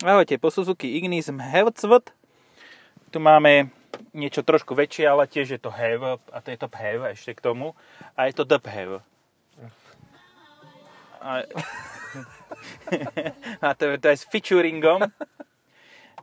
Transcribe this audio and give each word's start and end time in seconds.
Ahojte, 0.00 0.40
po 0.40 0.48
Suzuki 0.48 0.96
Ignis 0.96 1.28
Hevcvt. 1.28 2.16
Tu 3.12 3.20
máme 3.20 3.68
niečo 4.16 4.40
trošku 4.40 4.72
väčšie, 4.72 5.04
ale 5.04 5.28
tiež 5.28 5.52
je 5.52 5.60
to 5.60 5.68
Hev 5.68 6.16
a 6.16 6.38
to 6.40 6.48
je 6.48 6.56
top 6.56 6.72
Hev 6.80 7.04
ešte 7.04 7.36
k 7.36 7.44
tomu. 7.44 7.76
A 8.16 8.24
je 8.24 8.32
to 8.32 8.48
Dub 8.48 8.64
Hev. 8.64 9.04
A, 11.20 11.44
a 13.60 13.68
to, 13.76 13.92
to 14.00 14.06
je 14.08 14.16
s 14.16 14.24
featuringom. 14.24 15.04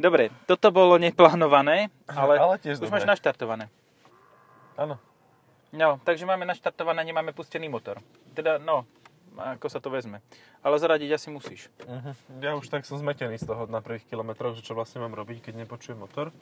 Dobre, 0.01 0.33
toto 0.49 0.73
bolo 0.73 0.97
neplánované, 0.97 1.93
ale, 2.09 2.33
Ale 2.41 2.55
tiež 2.57 2.81
už 2.81 2.89
dobre. 2.89 2.97
máš 2.97 3.05
naštartované. 3.05 3.69
Áno. 4.73 4.97
No, 5.69 6.01
takže 6.01 6.25
máme 6.25 6.49
naštartované, 6.49 7.05
nemáme 7.05 7.29
pustený 7.29 7.69
motor. 7.69 8.01
Teda, 8.33 8.57
no, 8.57 8.89
ako 9.37 9.67
sa 9.69 9.79
to 9.79 9.89
vezme. 9.93 10.21
Ale 10.65 10.75
zaradiť 10.81 11.09
asi 11.13 11.27
musíš. 11.29 11.69
Uh-huh. 11.85 12.13
Ja 12.41 12.57
už 12.57 12.67
tak 12.67 12.83
som 12.83 12.97
zmetený 12.97 13.37
z 13.37 13.45
toho 13.45 13.69
na 13.69 13.79
prvých 13.81 14.05
kilometroch, 14.09 14.57
že 14.57 14.65
čo 14.65 14.73
vlastne 14.73 15.01
mám 15.01 15.13
robiť, 15.13 15.49
keď 15.49 15.53
nepočujem 15.63 15.97
motor. 15.97 16.33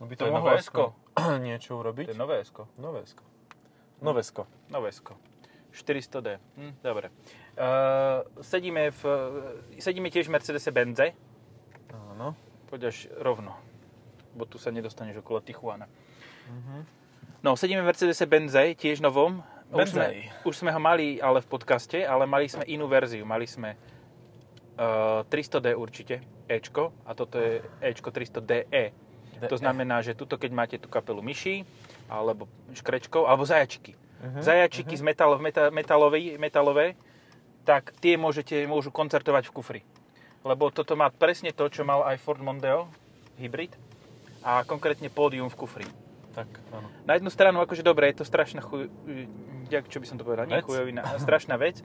No 0.00 0.08
by 0.08 0.14
To 0.16 0.24
je 0.26 0.32
mohlo 0.32 0.48
nové 0.48 0.62
aspoň 0.64 0.90
niečo 1.46 1.76
To 1.76 1.80
urobiť. 1.84 2.06
je 2.10 2.16
nové 2.16 2.40
esko. 2.40 2.70
Novésko. 2.80 3.22
Novésko. 4.00 4.42
Novesko. 4.72 5.12
400D. 5.70 6.40
Hm, 6.56 6.72
dobre. 6.82 7.12
Uh, 7.54 8.24
sedíme, 8.42 8.90
v, 8.90 9.02
sedíme 9.78 10.10
tiež 10.10 10.26
v 10.26 10.34
Mercedese 10.34 10.70
Benze. 10.72 11.14
Áno. 11.92 12.34
Poď 12.66 12.90
až 12.90 13.06
rovno. 13.20 13.54
Bo 14.34 14.46
tu 14.46 14.58
sa 14.58 14.72
nedostaneš 14.72 15.20
okolo 15.20 15.44
Tijuana. 15.44 15.86
Uh-huh. 15.86 16.82
No, 17.44 17.54
sedíme 17.54 17.84
v 17.84 17.88
Mercedese 17.92 18.26
Benze, 18.26 18.74
tiež 18.74 19.04
novom. 19.04 19.44
Už 19.70 19.94
sme, 19.94 20.06
už 20.42 20.54
sme 20.58 20.70
ho 20.74 20.80
mali 20.82 21.22
ale 21.22 21.38
v 21.42 21.48
podcaste, 21.48 22.02
ale 22.02 22.26
mali 22.26 22.50
sme 22.50 22.66
inú 22.66 22.90
verziu. 22.90 23.22
Mali 23.22 23.46
sme 23.46 23.78
uh, 23.78 25.22
300D 25.30 25.78
určite, 25.78 26.18
Ečko, 26.50 26.90
a 27.06 27.14
toto 27.14 27.38
je 27.38 27.62
Ečko 27.78 28.10
300DE. 28.10 28.90
To 29.40 29.56
znamená, 29.56 30.04
že 30.04 30.12
tuto, 30.12 30.36
keď 30.36 30.50
máte 30.52 30.76
tú 30.76 30.92
kapelu 30.92 31.24
myší, 31.24 31.64
alebo 32.10 32.44
škrečkov, 32.76 33.24
alebo 33.24 33.46
zajačiky. 33.48 33.96
Mhm, 34.20 34.40
Zajačiky 34.44 34.94
z 34.98 35.02
metal, 35.06 35.32
meta, 35.40 35.72
metalové, 35.72 36.36
metalové, 36.36 36.92
tak 37.64 37.94
tie 38.04 38.20
môžete, 38.20 38.68
môžu 38.68 38.92
koncertovať 38.92 39.48
v 39.48 39.54
kufri. 39.54 39.80
Lebo 40.44 40.68
toto 40.68 40.92
má 40.92 41.08
presne 41.08 41.56
to, 41.56 41.68
čo 41.72 41.88
mal 41.88 42.04
aj 42.04 42.20
Ford 42.20 42.40
Mondeo, 42.40 42.88
hybrid, 43.40 43.72
a 44.44 44.64
konkrétne 44.64 45.08
pódium 45.12 45.48
v 45.48 45.56
kufri. 45.56 45.86
Tak, 46.32 46.48
áno. 46.72 46.88
Na 47.04 47.16
jednu 47.16 47.28
stranu, 47.32 47.60
akože 47.64 47.84
dobre, 47.84 48.12
je 48.12 48.20
to 48.20 48.24
strašná 48.28 48.64
chuj... 48.64 48.88
Jak, 49.70 49.86
čo 49.86 50.02
by 50.02 50.06
som 50.06 50.18
to 50.18 50.26
povedal? 50.26 50.44
Nie 50.44 50.60
chujovina, 50.60 51.06
strašná 51.16 51.54
vec. 51.54 51.80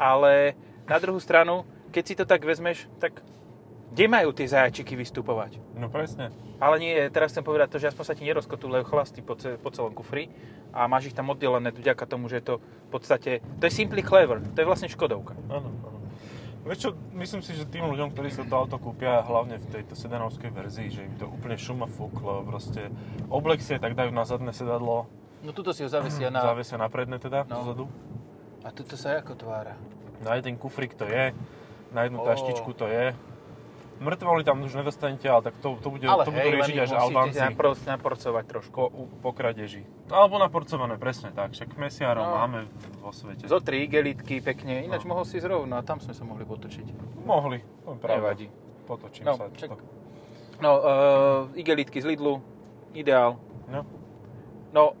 Ale 0.00 0.56
na 0.88 0.96
druhú 0.96 1.20
stranu, 1.20 1.68
keď 1.92 2.02
si 2.02 2.14
to 2.16 2.24
tak 2.24 2.40
vezmeš, 2.40 2.88
tak 2.96 3.20
kde 3.90 4.06
majú 4.06 4.30
tie 4.30 4.46
zajačiky 4.46 4.94
vystupovať? 4.94 5.58
No 5.74 5.90
presne. 5.90 6.30
Ale 6.62 6.78
nie, 6.78 6.94
teraz 7.10 7.34
chcem 7.34 7.42
povedať 7.42 7.74
to, 7.74 7.80
že 7.82 7.90
aspoň 7.90 8.04
sa 8.06 8.14
ti 8.14 8.22
nerozkotúlejú 8.22 8.86
chlasty 8.86 9.20
po, 9.20 9.34
ce- 9.34 9.58
po 9.58 9.68
celom 9.74 9.90
kufri 9.90 10.30
a 10.70 10.86
máš 10.86 11.10
ich 11.10 11.16
tam 11.16 11.28
oddelené 11.28 11.74
vďaka 11.74 12.06
tomu, 12.06 12.30
že 12.30 12.38
je 12.38 12.44
to 12.46 12.54
v 12.62 12.88
podstate, 12.88 13.30
to 13.58 13.62
je 13.66 13.72
Simply 13.72 14.00
Clever, 14.00 14.38
to 14.54 14.58
je 14.62 14.68
vlastne 14.68 14.86
Škodovka. 14.86 15.34
Áno, 15.50 15.68
áno. 15.82 15.98
Vieš 16.60 16.78
čo, 16.78 16.90
myslím 17.16 17.40
si, 17.40 17.56
že 17.56 17.64
tým 17.66 17.88
ľuďom, 17.88 18.12
ktorí 18.12 18.28
sa 18.30 18.44
to 18.44 18.52
auto 18.54 18.76
kúpia, 18.76 19.24
hlavne 19.24 19.56
v 19.56 19.66
tejto 19.72 19.96
sedanovskej 19.96 20.52
verzii, 20.52 20.92
že 20.92 21.00
im 21.02 21.16
to 21.16 21.26
úplne 21.26 21.56
šuma 21.56 21.88
fúklo, 21.88 22.44
proste 22.44 22.92
oblek 23.26 23.58
si 23.58 23.74
aj 23.74 23.80
tak 23.80 23.96
dajú 23.96 24.12
na 24.12 24.22
zadné 24.22 24.52
sedadlo, 24.52 25.08
No 25.40 25.50
tuto 25.50 25.72
si 25.72 25.80
ho 25.80 25.88
zavesia 25.88 26.28
na... 26.28 26.40
závesia 26.42 26.76
na 26.76 26.86
predné 26.86 27.16
teda, 27.16 27.44
No. 27.44 27.64
zozadu. 27.64 27.84
A 28.60 28.68
tuto 28.68 28.92
sa 28.94 29.16
ako 29.16 29.32
tvára? 29.34 29.72
Na 30.20 30.36
jeden 30.36 30.54
kufrik 30.54 30.92
to 30.92 31.04
je, 31.04 31.32
na 31.90 32.04
jednu 32.04 32.20
Ó. 32.20 32.24
taštičku 32.24 32.72
to 32.72 32.84
je. 32.84 33.16
Mŕtvoly 33.98 34.40
tam 34.42 34.60
už 34.60 34.72
nedostanete, 34.74 35.28
ale 35.28 35.42
tak 35.42 35.60
to, 35.60 35.76
to, 35.76 35.88
bude, 35.90 36.04
Ale 36.04 36.24
to 36.24 36.32
budú 36.32 36.40
hej, 36.42 36.56
riešiť 36.56 36.76
až 36.78 36.92
Albánci 36.94 37.36
napor- 37.36 37.76
naporcovať 37.76 38.44
trošku. 38.46 38.72
po, 38.72 38.84
po 39.20 39.30
kradeži. 39.30 39.84
Alebo 40.08 40.36
naporcované, 40.36 40.96
presne 40.96 41.28
tak. 41.30 41.52
Však 41.52 41.76
mesiarov 41.76 42.24
No. 42.24 42.32
máme 42.34 42.64
vo 42.96 43.12
svete. 43.12 43.44
Zo 43.44 43.60
tri 43.60 43.84
igelitky 43.84 44.40
pekne, 44.40 44.80
ináč 44.82 45.04
No. 45.04 45.12
mohol 45.12 45.24
si 45.24 45.36
zrovna 45.36 45.76
a 45.76 45.84
tam 45.84 46.00
sme 46.00 46.12
sa 46.12 46.24
mohli 46.24 46.44
potočiť. 46.44 46.86
Mohli, 47.20 47.60
to 47.60 47.92
je 47.92 47.98
pravda. 47.98 48.16
Nevadí. 48.18 48.46
Potočím 48.86 49.22
No, 49.22 49.36
sa. 49.36 49.52
čak- 49.52 49.76
No, 50.58 50.70
uh, 50.74 50.84
igelitky 51.54 51.96
z 51.98 52.06
Lidlu, 52.06 52.40
ideál. 52.92 53.36
No, 53.66 53.84
No, 54.70 54.96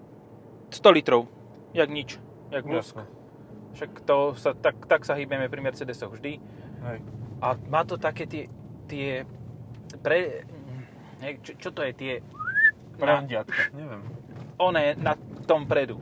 100 0.70 0.96
litrov, 0.96 1.26
jak 1.74 1.90
nič, 1.90 2.18
jak 2.50 2.64
lusk. 2.66 2.96
Však 3.74 4.02
to 4.02 4.34
sa, 4.34 4.50
tak, 4.54 4.86
tak 4.86 5.06
sa 5.06 5.14
hýbeme 5.14 5.46
pri 5.46 5.60
Mercedesoch 5.62 6.10
vždy. 6.18 6.42
Hej. 6.82 6.98
A 7.38 7.54
má 7.70 7.86
to 7.86 7.94
také 7.98 8.26
tie, 8.26 8.44
tie 8.90 9.22
pre... 10.02 10.46
Ne, 11.22 11.38
čo, 11.42 11.54
čo 11.58 11.70
to 11.70 11.86
je? 11.86 11.92
Tie... 11.94 12.12
Prandiatka, 13.00 13.72
neviem. 13.72 14.04
one 14.60 14.92
na 15.00 15.16
tom 15.48 15.64
predu. 15.64 15.96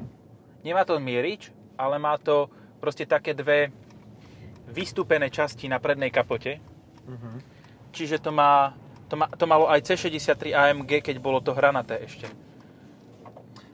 Nemá 0.66 0.82
to 0.82 0.98
mierič, 0.98 1.54
ale 1.78 1.94
má 2.02 2.18
to 2.18 2.50
proste 2.82 3.06
také 3.06 3.30
dve 3.38 3.70
vystúpené 4.66 5.30
časti 5.30 5.70
na 5.70 5.78
prednej 5.78 6.10
kapote. 6.10 6.58
Mhm. 7.06 7.30
Čiže 7.94 8.18
to 8.20 8.30
má, 8.34 8.76
to, 9.08 9.14
má, 9.16 9.26
to 9.32 9.44
malo 9.48 9.70
aj 9.70 9.80
C63 9.80 10.52
AMG, 10.52 11.00
keď 11.00 11.16
bolo 11.22 11.40
to 11.40 11.56
hranaté 11.56 12.04
ešte. 12.04 12.28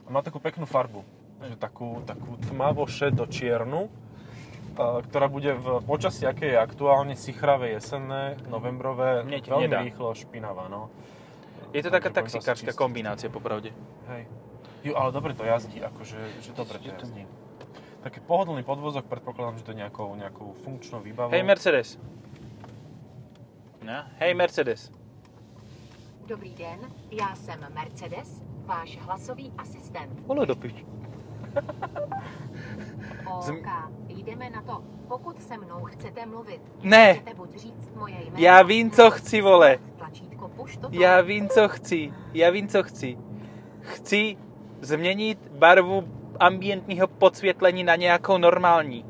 A 0.05 0.11
má 0.13 0.21
takú 0.21 0.37
peknú 0.39 0.65
farbu. 0.65 1.01
Že 1.41 1.55
takú, 1.57 2.01
takú 2.05 2.37
tmavo 2.49 2.85
šedo 2.87 3.25
čiernu, 3.27 3.89
a, 4.77 5.01
ktorá 5.01 5.27
bude 5.27 5.53
v 5.53 5.81
počasí, 5.83 6.25
aké 6.25 6.53
je 6.53 6.57
aktuálne 6.57 7.13
sichravé 7.17 7.75
jesenné, 7.77 8.37
novembrové, 8.49 9.23
Mne 9.25 9.41
veľmi 9.41 9.67
nedá. 9.69 9.81
rýchlo 9.81 10.13
špinavá. 10.13 10.69
No. 10.69 10.89
Je 11.75 11.83
to 11.83 11.91
taká 11.91 12.09
taxikárska 12.09 12.71
kombinácia, 12.71 13.27
popravde. 13.29 13.75
Hej. 14.07 14.25
Jo, 14.85 14.93
ale 14.95 15.09
dobre 15.11 15.33
to 15.33 15.43
jazdí, 15.43 15.81
akože, 15.81 16.19
že 16.45 16.49
dobre 16.53 16.77
to- 16.79 16.87
jazdí. 16.87 17.25
Taký 18.05 18.21
pohodlný 18.21 18.61
podvozok, 18.61 19.09
predpokladám, 19.09 19.57
že 19.57 19.65
to 19.65 19.73
je 19.73 19.81
nejakou, 19.81 20.13
nejakou 20.13 20.53
funkčnou 20.61 21.01
výbavou. 21.01 21.33
Hej 21.33 21.41
Mercedes. 21.41 21.97
No, 23.81 24.05
hej 24.21 24.33
Mercedes. 24.37 24.91
Dobrý 26.25 26.53
den, 26.53 26.79
já 27.11 27.35
jsem 27.35 27.65
Mercedes, 27.73 28.41
váš 28.65 28.97
hlasový 28.97 29.51
asistent. 29.57 30.19
Vole 30.27 30.45
do 30.45 30.55
piči. 30.55 30.85
OK, 33.25 33.67
jdeme 34.07 34.49
na 34.49 34.61
to. 34.61 34.83
Pokud 35.07 35.41
se 35.41 35.57
mnou 35.57 35.83
chcete 35.85 36.25
mluvit, 36.25 36.61
Ne. 36.83 37.13
chcete 37.13 37.33
buď 37.35 37.55
říct 37.55 37.91
moje 37.95 38.15
jméno, 38.15 38.35
Já 38.37 38.61
vím, 38.61 38.91
co 38.91 39.11
chci, 39.11 39.41
vole. 39.41 39.77
Tlačítko 39.97 40.47
push 40.47 40.77
to 40.77 40.87
Já 40.91 41.21
vím, 41.21 41.49
co 41.49 41.67
chci. 41.67 42.13
Já 42.33 42.49
vím, 42.49 42.67
co 42.67 42.83
chci. 42.83 43.17
Chci 43.81 44.37
změnit 44.81 45.51
barvu 45.51 46.03
ambientního 46.39 47.07
podsvětlení 47.07 47.83
na 47.83 47.95
nějakou 47.95 48.37
normální. 48.37 49.05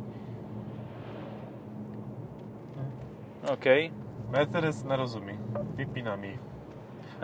OK. 3.53 3.65
Mercedes 4.29 4.83
nerozumí. 4.83 5.39
Vypínam 5.75 6.23
ich. 6.23 6.39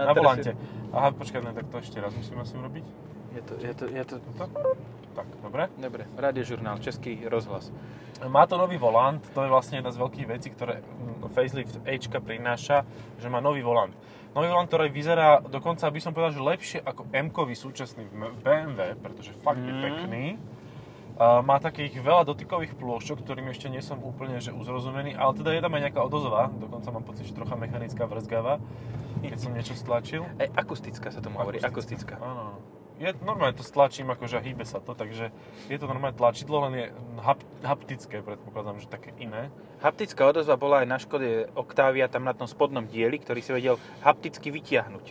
Na 0.05 0.13
volante. 0.13 0.51
Aha, 0.91 1.09
počkaj, 1.13 1.39
ne, 1.45 1.51
tak 1.53 1.69
to 1.69 1.77
ešte 1.77 1.97
raz 2.01 2.11
musím 2.17 2.41
asi 2.41 2.57
urobiť. 2.57 2.85
Je 3.31 3.41
to, 3.41 3.53
je 3.61 3.73
to, 3.73 3.85
je 3.87 4.03
to... 4.03 4.15
Toto? 4.35 4.75
Tak, 5.11 5.27
dobre. 5.43 5.67
Dobre, 5.75 6.03
radiožurnál, 6.15 6.79
Český 6.79 7.27
rozhlas. 7.27 7.71
Má 8.27 8.47
to 8.47 8.55
nový 8.55 8.77
volant, 8.77 9.19
to 9.33 9.43
je 9.43 9.49
vlastne 9.49 9.79
jedna 9.79 9.91
z 9.91 9.99
veľkých 9.99 10.27
vecí, 10.29 10.51
ktoré 10.51 10.83
mm, 10.83 11.31
facelift 11.31 11.79
Ečka 11.83 12.19
prináša, 12.21 12.87
že 13.19 13.27
má 13.27 13.39
nový 13.43 13.59
volant. 13.63 13.91
Nový 14.31 14.47
volant, 14.47 14.67
ktorý 14.67 14.87
vyzerá 14.87 15.43
dokonca, 15.43 15.87
aby 15.87 15.99
som 15.99 16.15
povedal, 16.15 16.37
že 16.37 16.43
lepšie 16.43 16.79
ako 16.85 17.11
M-kový 17.11 17.55
súčasný 17.55 18.07
BMW, 18.43 18.95
pretože 18.99 19.35
fakt 19.43 19.59
je 19.59 19.73
Mm. 19.73 19.83
pekný. 19.83 20.25
Má 21.21 21.59
takých 21.61 22.01
veľa 22.01 22.25
dotykových 22.25 22.73
plôšťok, 22.79 23.21
ktorým 23.21 23.51
ešte 23.51 23.69
nie 23.69 23.83
som 23.83 23.99
úplne 24.01 24.41
že 24.41 24.55
uzrozumený, 24.55 25.13
ale 25.13 25.37
teda 25.37 25.53
je 25.53 25.61
tam 25.61 25.75
aj 25.75 25.81
nejaká 25.85 26.01
odozva, 26.01 26.49
dokonca 26.55 26.87
mám 26.89 27.05
pocit, 27.05 27.29
že 27.29 27.35
trocha 27.35 27.53
mechanická 27.59 28.09
vrzgava, 28.09 28.57
keď 29.29 29.39
som 29.39 29.51
niečo 29.57 29.75
stlačil. 29.77 30.25
E, 30.41 30.49
akustická 30.49 31.13
sa 31.13 31.21
tomu 31.21 31.37
hovorí, 31.37 31.61
akustická. 31.61 32.17
Áno, 32.17 32.41
áno. 32.55 32.61
Je, 33.01 33.09
normálne 33.25 33.57
to 33.57 33.65
stlačím, 33.65 34.13
akože 34.13 34.37
hýbe 34.37 34.61
sa 34.61 34.77
to, 34.77 34.93
takže 34.93 35.33
je 35.73 35.77
to 35.81 35.89
normálne 35.89 36.13
tlačidlo, 36.13 36.69
len 36.69 36.73
je 36.77 36.85
hap, 37.25 37.41
haptické, 37.65 38.21
predpokladám, 38.21 38.77
že 38.77 38.85
také 38.85 39.09
iné. 39.17 39.49
Haptická 39.81 40.29
odozva 40.29 40.53
bola 40.53 40.85
aj 40.85 40.87
na 40.87 40.97
Škode 41.01 41.49
Octavia, 41.57 42.05
tam 42.05 42.29
na 42.29 42.37
tom 42.37 42.45
spodnom 42.45 42.85
dieli, 42.85 43.17
ktorý 43.17 43.41
si 43.41 43.57
vedel 43.57 43.81
hapticky 44.05 44.53
vytiahnuť. 44.53 45.05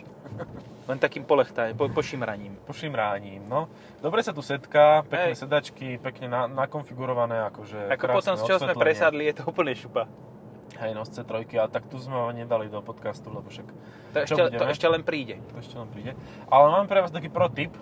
Len 0.89 0.97
takým 1.03 1.27
polechtaním, 1.27 1.75
po, 1.75 1.91
pošimraním. 1.91 2.55
Pošimráním, 2.63 3.43
no. 3.43 3.67
Dobre 3.99 4.23
sa 4.23 4.31
tu 4.31 4.39
setká, 4.39 5.03
pekné 5.03 5.35
Hej. 5.35 5.43
sedačky, 5.43 5.99
pekne 5.99 6.31
na, 6.31 6.47
nakonfigurované, 6.47 7.43
akože 7.51 7.91
Ako 7.91 8.05
potom, 8.07 8.39
z 8.39 8.43
čoho 8.47 8.59
sme 8.59 8.71
presadli, 8.71 9.27
je 9.27 9.35
to 9.35 9.43
úplne 9.51 9.75
šupa. 9.75 10.07
Hej, 10.79 10.91
no 10.95 11.03
z 11.03 11.21
C3, 11.21 11.43
ale 11.59 11.69
tak 11.69 11.89
tu 11.91 11.99
sme 11.99 12.15
ho 12.15 12.31
nedali 12.31 12.71
do 12.71 12.79
podcastu, 12.79 13.27
lebo 13.27 13.51
však 13.51 13.67
To, 14.15 14.17
ešte, 14.23 14.39
to 14.39 14.43
budeme? 14.47 14.71
ešte 14.71 14.87
len 14.87 15.01
príde. 15.03 15.35
to 15.51 15.59
ešte 15.59 15.75
len 15.75 15.89
príde. 15.91 16.11
Ale 16.47 16.65
mám 16.71 16.87
pre 16.87 17.03
vás 17.03 17.11
taký 17.11 17.27
pro 17.27 17.51
tip, 17.51 17.75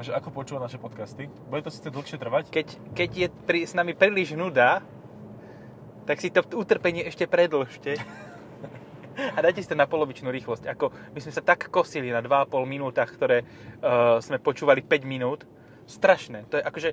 že 0.00 0.12
ako 0.12 0.32
počúva 0.32 0.60
naše 0.64 0.80
podcasty. 0.80 1.28
Bude 1.48 1.64
to 1.64 1.72
síce 1.72 1.88
dlhšie 1.88 2.16
trvať, 2.16 2.48
Keď, 2.52 2.66
keď 2.96 3.10
je 3.16 3.26
pri, 3.44 3.60
s 3.68 3.72
nami 3.76 3.92
príliš 3.92 4.32
nuda, 4.32 4.80
tak 6.08 6.20
si 6.20 6.32
to 6.32 6.40
utrpenie 6.56 7.04
ešte 7.04 7.28
predlžte. 7.28 8.00
A 9.36 9.38
dajte 9.44 9.60
si 9.60 9.68
to 9.68 9.76
na 9.76 9.84
polovičnú 9.84 10.32
rýchlosť. 10.32 10.64
Ako 10.72 10.94
my 11.12 11.18
sme 11.20 11.32
sa 11.34 11.44
tak 11.44 11.68
kosili 11.68 12.08
na 12.08 12.24
2,5 12.24 12.48
minútach, 12.64 13.10
ktoré 13.12 13.44
uh, 13.44 14.16
sme 14.22 14.40
počúvali 14.40 14.80
5 14.80 15.04
minút. 15.04 15.44
Strašné. 15.84 16.48
To 16.48 16.56
je 16.56 16.62
akože... 16.64 16.90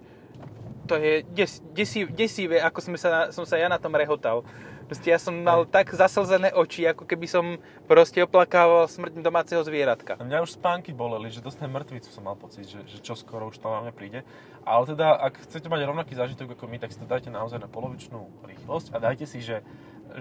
To 0.87 0.95
je 0.95 1.23
des, 1.35 1.51
desiv, 1.75 2.15
desivé, 2.15 2.63
ako 2.63 2.79
sme 2.79 2.97
sa, 2.99 3.27
som 3.31 3.43
sa 3.43 3.59
ja 3.59 3.67
na 3.67 3.75
tom 3.75 3.91
rehotal. 3.91 4.43
Proste 4.87 5.11
ja 5.11 5.19
som 5.19 5.35
mal 5.35 5.67
tak 5.67 5.91
zaslzené 5.91 6.55
oči, 6.55 6.87
ako 6.87 7.03
keby 7.03 7.27
som 7.27 7.59
proste 7.91 8.23
oplakával 8.23 8.87
smrť 8.87 9.19
domáceho 9.19 9.59
zvieratka. 9.59 10.15
Mňa 10.15 10.47
už 10.47 10.55
spánky 10.55 10.95
boleli, 10.95 11.27
že 11.27 11.43
dostanem 11.43 11.75
mŕtvicu 11.75 12.07
som 12.07 12.23
mal 12.23 12.39
pocit, 12.39 12.63
že, 12.63 12.79
že 12.87 13.03
čo 13.03 13.11
skoro 13.19 13.51
už 13.51 13.59
to 13.59 13.67
na 13.67 13.83
mňa 13.83 13.93
príde. 13.93 14.23
Ale 14.63 14.87
teda, 14.87 15.19
ak 15.19 15.43
chcete 15.43 15.67
mať 15.67 15.83
rovnaký 15.83 16.15
zážitok 16.15 16.55
ako 16.55 16.71
my, 16.71 16.79
tak 16.79 16.95
si 16.95 17.03
to 17.03 17.07
dajte 17.07 17.27
naozaj 17.27 17.59
na 17.59 17.67
polovičnú 17.67 18.47
rýchlosť 18.47 18.95
a 18.95 19.03
dajte 19.03 19.27
si, 19.27 19.43
že, 19.43 19.59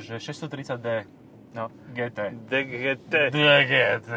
že 0.02 0.18
630D 0.18 1.06
No. 1.56 1.72
GT. 1.94 2.36
DGT. 2.52 3.32
DGT. 3.32 4.10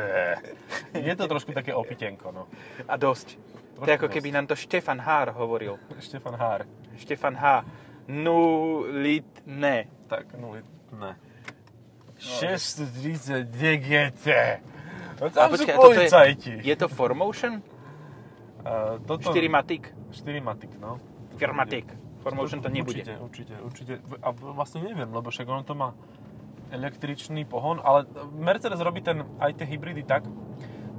Je 0.91 1.13
to 1.15 1.23
trošku 1.23 1.55
také 1.55 1.71
opitenko, 1.71 2.35
no. 2.35 2.51
A 2.83 2.99
dosť. 2.99 3.39
To 3.79 3.87
je 3.87 3.95
ako 3.95 4.11
keby 4.11 4.35
nám 4.35 4.43
to 4.43 4.59
Štefan 4.59 4.99
Hár 4.99 5.31
hovoril. 5.39 5.79
Štefan 6.03 6.35
Hár. 6.35 6.67
Štefan 6.99 7.39
H. 7.39 7.63
Nulitné. 8.11 9.98
Tak, 10.09 10.25
ne. 10.97 11.13
630 12.17 13.47
DGT. 13.47 14.27
No 15.19 15.27
A 15.27 15.31
tam 15.31 15.51
sú 15.53 15.63
počkaj, 15.63 15.75
a 15.75 15.77
toto 15.77 15.87
policajti. 15.95 16.53
Je 16.63 16.75
to 16.75 16.87
4Motion? 16.91 17.53
Uh, 18.59 18.99
toto... 19.07 19.31
4 19.31 19.47
Matic? 19.47 19.83
4 20.11 20.43
Matic, 20.43 20.71
no. 20.79 20.99
4 21.39 21.53
Matic. 21.55 21.87
4Motion 22.23 22.59
to 22.59 22.67
nebude. 22.67 22.99
Určite, 22.99 23.15
určite, 23.23 23.53
určite. 23.63 23.93
A 24.19 24.35
vlastne 24.35 24.83
neviem, 24.83 25.07
lebo 25.07 25.31
však 25.31 25.47
ono 25.47 25.63
to 25.63 25.75
má 25.75 25.95
električný 26.69 27.47
pohon, 27.47 27.79
ale 27.81 28.05
Mercedes 28.35 28.79
robí 28.83 29.01
ten, 29.01 29.25
aj 29.39 29.57
tie 29.57 29.65
hybridy 29.65 30.03
tak, 30.05 30.27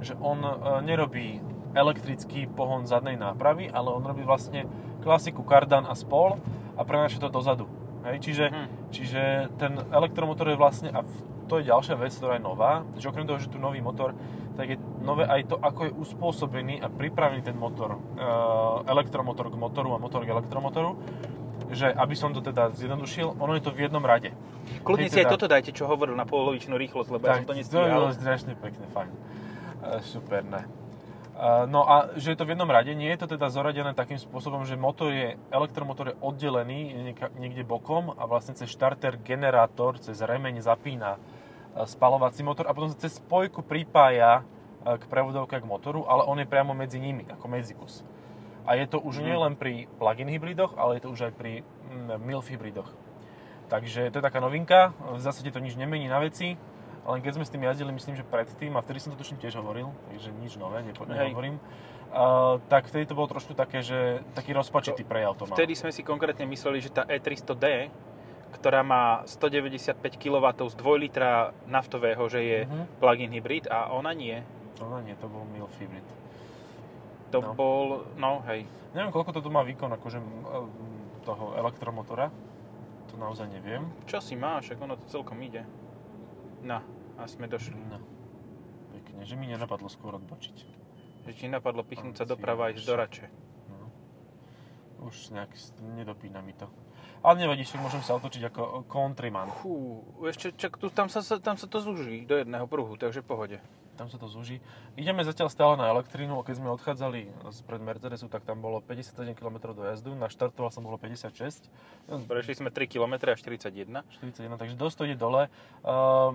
že 0.03 0.17
on 0.19 0.41
e, 0.43 0.51
nerobí 0.83 1.39
elektrický 1.71 2.51
pohon 2.51 2.83
zadnej 2.83 3.15
nápravy, 3.15 3.71
ale 3.71 3.87
on 3.93 4.03
robí 4.03 4.27
vlastne 4.27 4.67
klasiku 4.99 5.47
kardan 5.47 5.87
a 5.87 5.95
spol 5.95 6.41
a 6.75 6.81
prenáša 6.83 7.23
to 7.23 7.31
dozadu. 7.31 7.80
Hej, 8.01 8.17
čiže, 8.19 8.45
Mhm. 8.49 8.65
čiže 8.89 9.21
ten 9.57 9.77
elektromotor 9.91 10.49
je 10.49 10.57
vlastne, 10.57 10.89
a 10.89 11.05
to 11.45 11.59
je 11.59 11.69
ďalšia 11.69 11.95
vec, 11.95 12.11
ktorá 12.11 12.39
je 12.39 12.43
nová, 12.43 12.81
že 12.95 13.05
okrem 13.05 13.27
toho, 13.27 13.37
že 13.37 13.47
tu 13.47 13.59
nový 13.59 13.77
motor, 13.79 14.15
tak 14.55 14.69
je 14.69 14.77
nové 14.99 15.23
aj 15.23 15.43
to, 15.47 15.55
ako 15.57 15.85
je 15.85 15.91
uspôsobený 15.93 16.79
a 16.79 16.87
pripravený 16.87 17.41
ten 17.41 17.55
motor, 17.55 17.93
e, 17.93 17.99
elektromotor 18.87 19.47
k 19.47 19.55
motoru 19.55 19.93
a 19.93 19.97
motor 19.97 20.23
k 20.23 20.29
elektromotoru, 20.29 20.95
že 21.69 21.87
aby 21.87 22.15
som 22.15 22.33
to 22.33 22.41
teda 22.41 22.71
zjednodušil, 22.71 23.35
ono 23.37 23.53
je 23.53 23.61
to 23.61 23.71
v 23.71 23.85
jednom 23.85 24.01
rade. 24.01 24.31
Kľudne 24.83 25.07
si 25.07 25.19
aj 25.19 25.23
teda- 25.23 25.33
toto 25.33 25.47
dajte, 25.47 25.71
čo 25.71 25.85
hovoril 25.85 26.15
na 26.15 26.25
polovičnú 26.25 26.73
rýchlosť, 26.73 27.09
lebo 27.11 27.23
ja 27.27 27.35
som 27.35 27.45
to 27.45 27.53
to 27.53 27.59
nestíhal. 27.59 27.89
bolo 27.91 28.07
strašne 28.11 28.53
pekné, 28.55 28.85
fajn. 28.89 29.09
E, 29.83 30.01
super, 30.01 30.41
ne. 30.43 30.80
E, 31.41 31.65
no 31.65 31.81
a 31.89 32.13
že 32.13 32.31
je 32.31 32.37
to 32.37 32.45
v 32.45 32.53
jednom 32.53 32.69
rade, 32.69 32.93
nie 32.93 33.09
je 33.09 33.25
to 33.25 33.33
teda 33.33 33.49
zoradené 33.49 33.97
takým 33.97 34.21
spôsobom, 34.21 34.61
že 34.61 34.77
motor 34.77 35.09
je, 35.09 35.41
elektromotor 35.49 36.13
je 36.13 36.19
oddelený 36.21 36.93
niekde 37.33 37.65
bokom 37.65 38.13
a 38.13 38.29
vlastne 38.29 38.53
cez 38.53 38.69
štarter 38.69 39.17
generátor, 39.25 39.97
cez 39.97 40.21
remeň 40.21 40.61
zapína 40.61 41.17
e, 41.17 41.89
spalovací 41.89 42.45
motor 42.45 42.69
a 42.69 42.77
potom 42.77 42.93
sa 42.93 43.01
cez 43.01 43.17
spojku 43.17 43.65
pripája 43.65 44.45
e, 44.85 45.01
k 45.01 45.03
prevodovke 45.09 45.57
k 45.57 45.65
motoru, 45.65 46.05
ale 46.05 46.29
on 46.29 46.37
je 46.37 46.45
priamo 46.45 46.77
medzi 46.77 47.01
nimi, 47.01 47.25
ako 47.25 47.49
medzikus. 47.49 48.05
A 48.69 48.77
je 48.77 48.85
to 48.85 49.01
už 49.01 49.19
Mhm. 49.19 49.25
nie 49.25 49.37
len 49.41 49.53
pri 49.57 49.73
plug-in 49.97 50.29
hybridoch, 50.29 50.77
ale 50.77 51.01
je 51.01 51.09
to 51.09 51.09
už 51.09 51.21
aj 51.25 51.33
pri 51.33 51.65
mm, 51.65 52.21
MILF 52.21 52.53
hybridoch. 52.53 52.93
Takže 53.73 54.13
to 54.13 54.19
je 54.19 54.27
taká 54.29 54.37
novinka, 54.37 54.93
v 54.99 55.17
zásade 55.17 55.49
to 55.49 55.57
nič 55.57 55.73
nemení 55.73 56.05
na 56.05 56.21
veci, 56.21 56.59
ale 57.03 57.17
keď 57.17 57.33
sme 57.33 57.45
s 57.45 57.49
tým 57.49 57.63
jazdili, 57.63 57.91
myslím, 57.91 58.15
že 58.15 58.23
predtým, 58.23 58.73
a 58.73 58.81
vtedy 58.81 58.99
som 58.99 59.09
to 59.09 59.17
tuším 59.17 59.37
tiež 59.37 59.55
hovoril, 59.55 59.89
takže 60.07 60.29
nič 60.37 60.53
nové, 60.55 60.81
nepo, 60.81 61.03
nehovorím, 61.03 61.57
uh, 62.09 62.61
tak 62.67 62.85
vtedy 62.85 63.05
to 63.05 63.13
bolo 63.13 63.25
trošku 63.27 63.53
také, 63.53 63.81
že 63.81 64.21
taký 64.31 64.51
rozpačitý 64.51 65.01
prejav 65.01 65.33
to 65.33 65.45
mal. 65.45 65.55
Vtedy 65.55 65.73
sme 65.73 65.89
si 65.89 66.01
konkrétne 66.01 66.45
mysleli, 66.45 66.77
že 66.77 66.89
tá 66.89 67.01
E300D, 67.03 67.89
ktorá 68.53 68.81
má 68.81 69.23
195 69.25 69.95
kW 70.13 70.45
z 70.67 70.75
2 70.75 70.97
litra 70.99 71.31
naftového, 71.65 72.21
že 72.27 72.39
je 72.39 72.59
Mhm. 72.63 72.83
plug-in 72.99 73.31
hybrid 73.31 73.65
a 73.65 73.89
ona 73.89 74.11
nie. 74.11 74.43
No 74.77 74.99
nie, 74.99 75.15
to 75.15 75.25
bol 75.25 75.45
MILF 75.47 75.71
hybrid. 75.77 76.03
To 77.31 77.39
No. 77.39 77.53
bol, 77.53 77.85
no 78.15 78.43
hej. 78.45 78.67
Neviem, 78.91 79.09
koľko 79.09 79.31
to 79.31 79.39
tu 79.39 79.47
má 79.47 79.63
výkon 79.63 79.87
akože 79.87 80.19
toho 81.23 81.55
elektromotora, 81.55 82.27
to 83.07 83.15
naozaj 83.15 83.47
neviem. 83.47 83.87
Čo 84.03 84.19
si 84.19 84.35
máš, 84.35 84.71
ako 84.71 84.83
ono 84.83 84.95
to 84.97 85.05
celkom 85.07 85.39
ide. 85.39 85.63
No, 86.61 86.79
a 87.17 87.21
sme 87.25 87.49
došli. 87.49 87.77
No, 87.77 87.97
pekne, 88.93 89.25
že 89.25 89.33
mi 89.33 89.49
nenapadlo 89.49 89.89
skôr 89.89 90.17
odbočiť. 90.21 90.57
Že 91.25 91.31
ti 91.33 91.45
napadlo 91.49 91.85
pichnúť 91.85 92.21
sa 92.21 92.25
doprava 92.25 92.73
ísť 92.73 92.85
do 92.85 92.95
rače. 92.97 93.25
No. 93.69 93.89
Už 95.05 95.33
nejak 95.33 95.53
nedopína 95.97 96.41
mi 96.41 96.53
to. 96.53 96.69
Ale 97.21 97.37
nevadí, 97.37 97.61
však 97.61 97.85
môžem 97.85 98.01
sa 98.01 98.17
otočiť 98.17 98.49
ako 98.49 98.89
countryman. 98.89 99.53
Fú, 99.61 100.01
ešte, 100.25 100.57
čak, 100.57 100.81
tu, 100.81 100.89
tam, 100.89 101.05
sa, 101.05 101.21
tam 101.21 101.53
sa 101.53 101.69
to 101.69 101.77
zúží 101.77 102.25
do 102.25 102.33
jedného 102.41 102.65
pruhu, 102.65 102.97
takže 102.97 103.21
pohode. 103.21 103.61
Tam 103.93 104.09
sa 104.09 104.17
to 104.17 104.25
zúži. 104.25 104.57
Ideme 104.97 105.21
zatiaľ 105.21 105.53
stále 105.53 105.77
na 105.77 105.93
elektrínu, 105.93 106.41
keď 106.41 106.57
sme 106.57 106.73
odchádzali 106.73 107.29
spred 107.53 107.81
Mercedesu, 107.85 108.25
tak 108.25 108.41
tam 108.41 108.57
bolo 108.57 108.81
57 108.81 109.37
km 109.37 109.69
do 109.77 109.85
jazdu, 109.85 110.17
naštartoval 110.17 110.73
som 110.73 110.81
bolo 110.81 110.97
56, 110.97 111.69
Prešli 112.25 112.57
sme 112.57 112.73
3 112.73 112.89
km 112.89 113.29
a 113.29 113.37
41. 113.37 113.85
41, 114.17 114.57
takže 114.57 114.73
dosť 114.73 114.95
to 114.97 115.03
ide 115.05 115.17
dole. 115.21 115.45
Uh, 115.85 116.33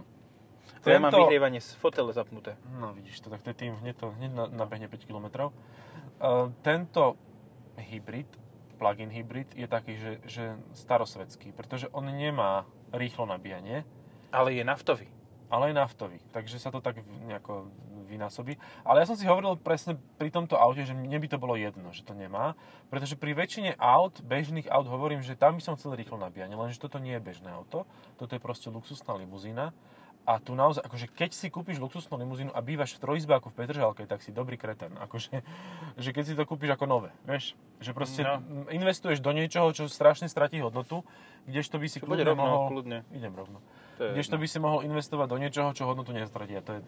To 0.86 0.94
ja 0.94 1.02
mám 1.02 1.10
vyhrievanie 1.10 1.58
z 1.58 1.74
fotele 1.74 2.14
zapnuté. 2.14 2.54
No 2.78 2.94
vidíš 2.94 3.18
to, 3.18 3.26
tak 3.26 3.42
to 3.42 3.50
je 3.50 3.58
tým, 3.58 3.74
hneď 3.82 3.98
to 3.98 4.14
hneď 4.14 4.30
na- 4.30 4.50
nabehne 4.54 4.86
5 4.86 5.02
km. 5.02 5.50
Uh, 5.50 6.54
tento 6.62 7.18
hybrid, 7.74 8.30
plug-in 8.78 9.10
hybrid, 9.10 9.50
je 9.58 9.66
taký, 9.66 9.98
že, 9.98 10.12
že 10.24 10.44
starosvedský, 10.72 11.50
pretože 11.50 11.90
on 11.90 12.06
nemá 12.06 12.64
rýchlo 12.94 13.26
nabíjanie, 13.26 13.82
Ale 14.30 14.54
je 14.54 14.62
naftový. 14.62 15.10
ale 15.50 15.70
je 15.70 15.74
naftový, 15.74 16.18
takže 16.30 16.62
sa 16.62 16.70
to 16.70 16.78
tak 16.78 17.02
nejako 17.26 17.66
vynásobí. 18.06 18.54
Ale 18.86 19.02
ja 19.02 19.06
som 19.10 19.18
si 19.18 19.26
hovoril 19.26 19.58
presne 19.58 19.98
pri 20.16 20.30
tomto 20.30 20.54
aute, 20.54 20.86
že 20.86 20.94
mne 20.94 21.18
by 21.18 21.26
to 21.26 21.42
bolo 21.42 21.58
jedno, 21.58 21.90
že 21.90 22.06
to 22.06 22.14
nemá, 22.14 22.54
pretože 22.86 23.18
pri 23.18 23.34
väčšine 23.34 23.74
aut, 23.76 24.22
bežných 24.22 24.70
aut 24.70 24.86
hovorím, 24.86 25.26
že 25.26 25.34
tam 25.34 25.58
by 25.58 25.62
som 25.66 25.74
chcel 25.74 25.98
rýchlo 25.98 26.14
nabíjanie, 26.16 26.54
lenže 26.54 26.78
toto 26.78 27.02
nie 27.02 27.18
je 27.18 27.22
bežné 27.26 27.50
auto, 27.50 27.82
toto 28.14 28.32
je 28.32 28.40
proste 28.40 28.70
luxusná 28.70 29.18
limuzína 29.18 29.74
a 30.26 30.42
tu 30.42 30.52
naozaj, 30.52 30.82
akože 30.82 31.06
keď 31.06 31.30
si 31.30 31.46
kúpiš 31.48 31.78
luxusnú 31.78 32.18
limuzínu 32.18 32.50
a 32.50 32.58
bývaš 32.58 32.98
v 32.98 33.06
trojizbáku 33.06 33.48
v 33.48 33.62
Petržalke, 33.62 34.02
tak 34.04 34.20
si 34.20 34.34
dobrý 34.34 34.58
kreten. 34.58 34.90
Akože, 34.98 35.40
že 36.02 36.10
keď 36.10 36.24
si 36.26 36.34
to 36.34 36.42
kúpiš 36.42 36.74
ako 36.74 36.84
nové, 36.84 37.10
vieš, 37.22 37.54
že 37.78 37.94
proste 37.94 38.26
No. 38.26 38.66
investuješ 38.68 39.22
do 39.22 39.30
niečoho, 39.30 39.70
čo 39.70 39.86
strašne 39.86 40.26
stratí 40.26 40.58
hodnotu, 40.58 41.06
kdežto 41.46 41.78
by 41.78 41.86
si 41.86 42.02
Čo 42.02 42.10
kľudne 42.10 42.26
rovno, 42.26 42.42
mohol... 42.42 42.68
kľudne. 42.74 42.98
Idem 43.14 43.32
rovno. 43.32 43.62
To 43.96 44.02
je 44.02 44.10
Kdežto 44.18 44.34
jedno. 44.34 44.42
by 44.42 44.46
si 44.50 44.58
mohol 44.58 44.80
investovať 44.84 45.26
do 45.30 45.38
niečoho, 45.38 45.68
čo 45.72 45.86
hodnotu 45.86 46.10
nestratí 46.10 46.58
a 46.58 46.60
to 46.60 46.76
je 46.76 46.80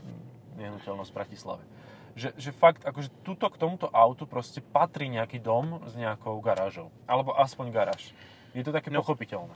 nehnuteľnosť 0.59 1.09
v 1.09 1.17
Bratislave. 1.17 1.63
Že, 2.19 2.35
že 2.35 2.51
fakt, 2.51 2.83
akože 2.83 3.15
tuto 3.23 3.47
k 3.47 3.57
tomuto 3.57 3.87
autu 3.95 4.27
proste 4.27 4.59
patrí 4.59 5.07
nejaký 5.07 5.39
dom 5.39 5.87
s 5.87 5.95
nejakou 5.95 6.35
garážou. 6.43 6.91
Alebo 7.07 7.31
aspoň 7.39 7.71
garáž. 7.71 8.11
Je 8.59 8.67
to 8.67 8.75
také 8.75 8.91
no. 8.91 8.99
pochopiteľné. 8.99 9.55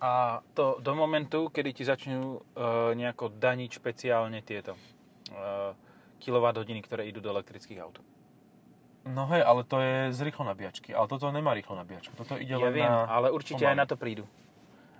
A 0.00 0.42
to 0.52 0.78
do 0.82 0.92
momentu, 0.94 1.48
kedy 1.48 1.70
ti 1.72 1.84
začnú 1.86 2.38
uh, 2.38 2.92
nejako 2.92 3.30
daniť 3.30 3.70
špeciálne 3.70 4.42
tieto 4.42 4.76
kilowatt 6.20 6.56
hodiny, 6.56 6.80
ktoré 6.84 7.08
idú 7.08 7.18
do 7.18 7.32
elektrických 7.32 7.80
aut. 7.82 7.98
No 9.04 9.28
hej, 9.28 9.44
ale 9.44 9.68
to 9.68 9.76
je 9.80 10.16
z 10.16 10.20
rýchlo 10.24 10.48
nabíjačky. 10.48 10.96
Ale 10.96 11.04
toto 11.04 11.28
nemá 11.28 11.52
rýchlo 11.52 11.76
nabíjačku. 11.76 12.16
Toto 12.16 12.40
ide 12.40 12.56
Ja 12.56 12.60
len 12.60 12.72
viem, 12.72 12.88
na... 12.88 13.04
ale 13.04 13.28
určite 13.28 13.60
pomaly. 13.60 13.72
aj 13.72 13.76
na 13.76 13.86
to 13.88 13.96
prídu. 14.00 14.24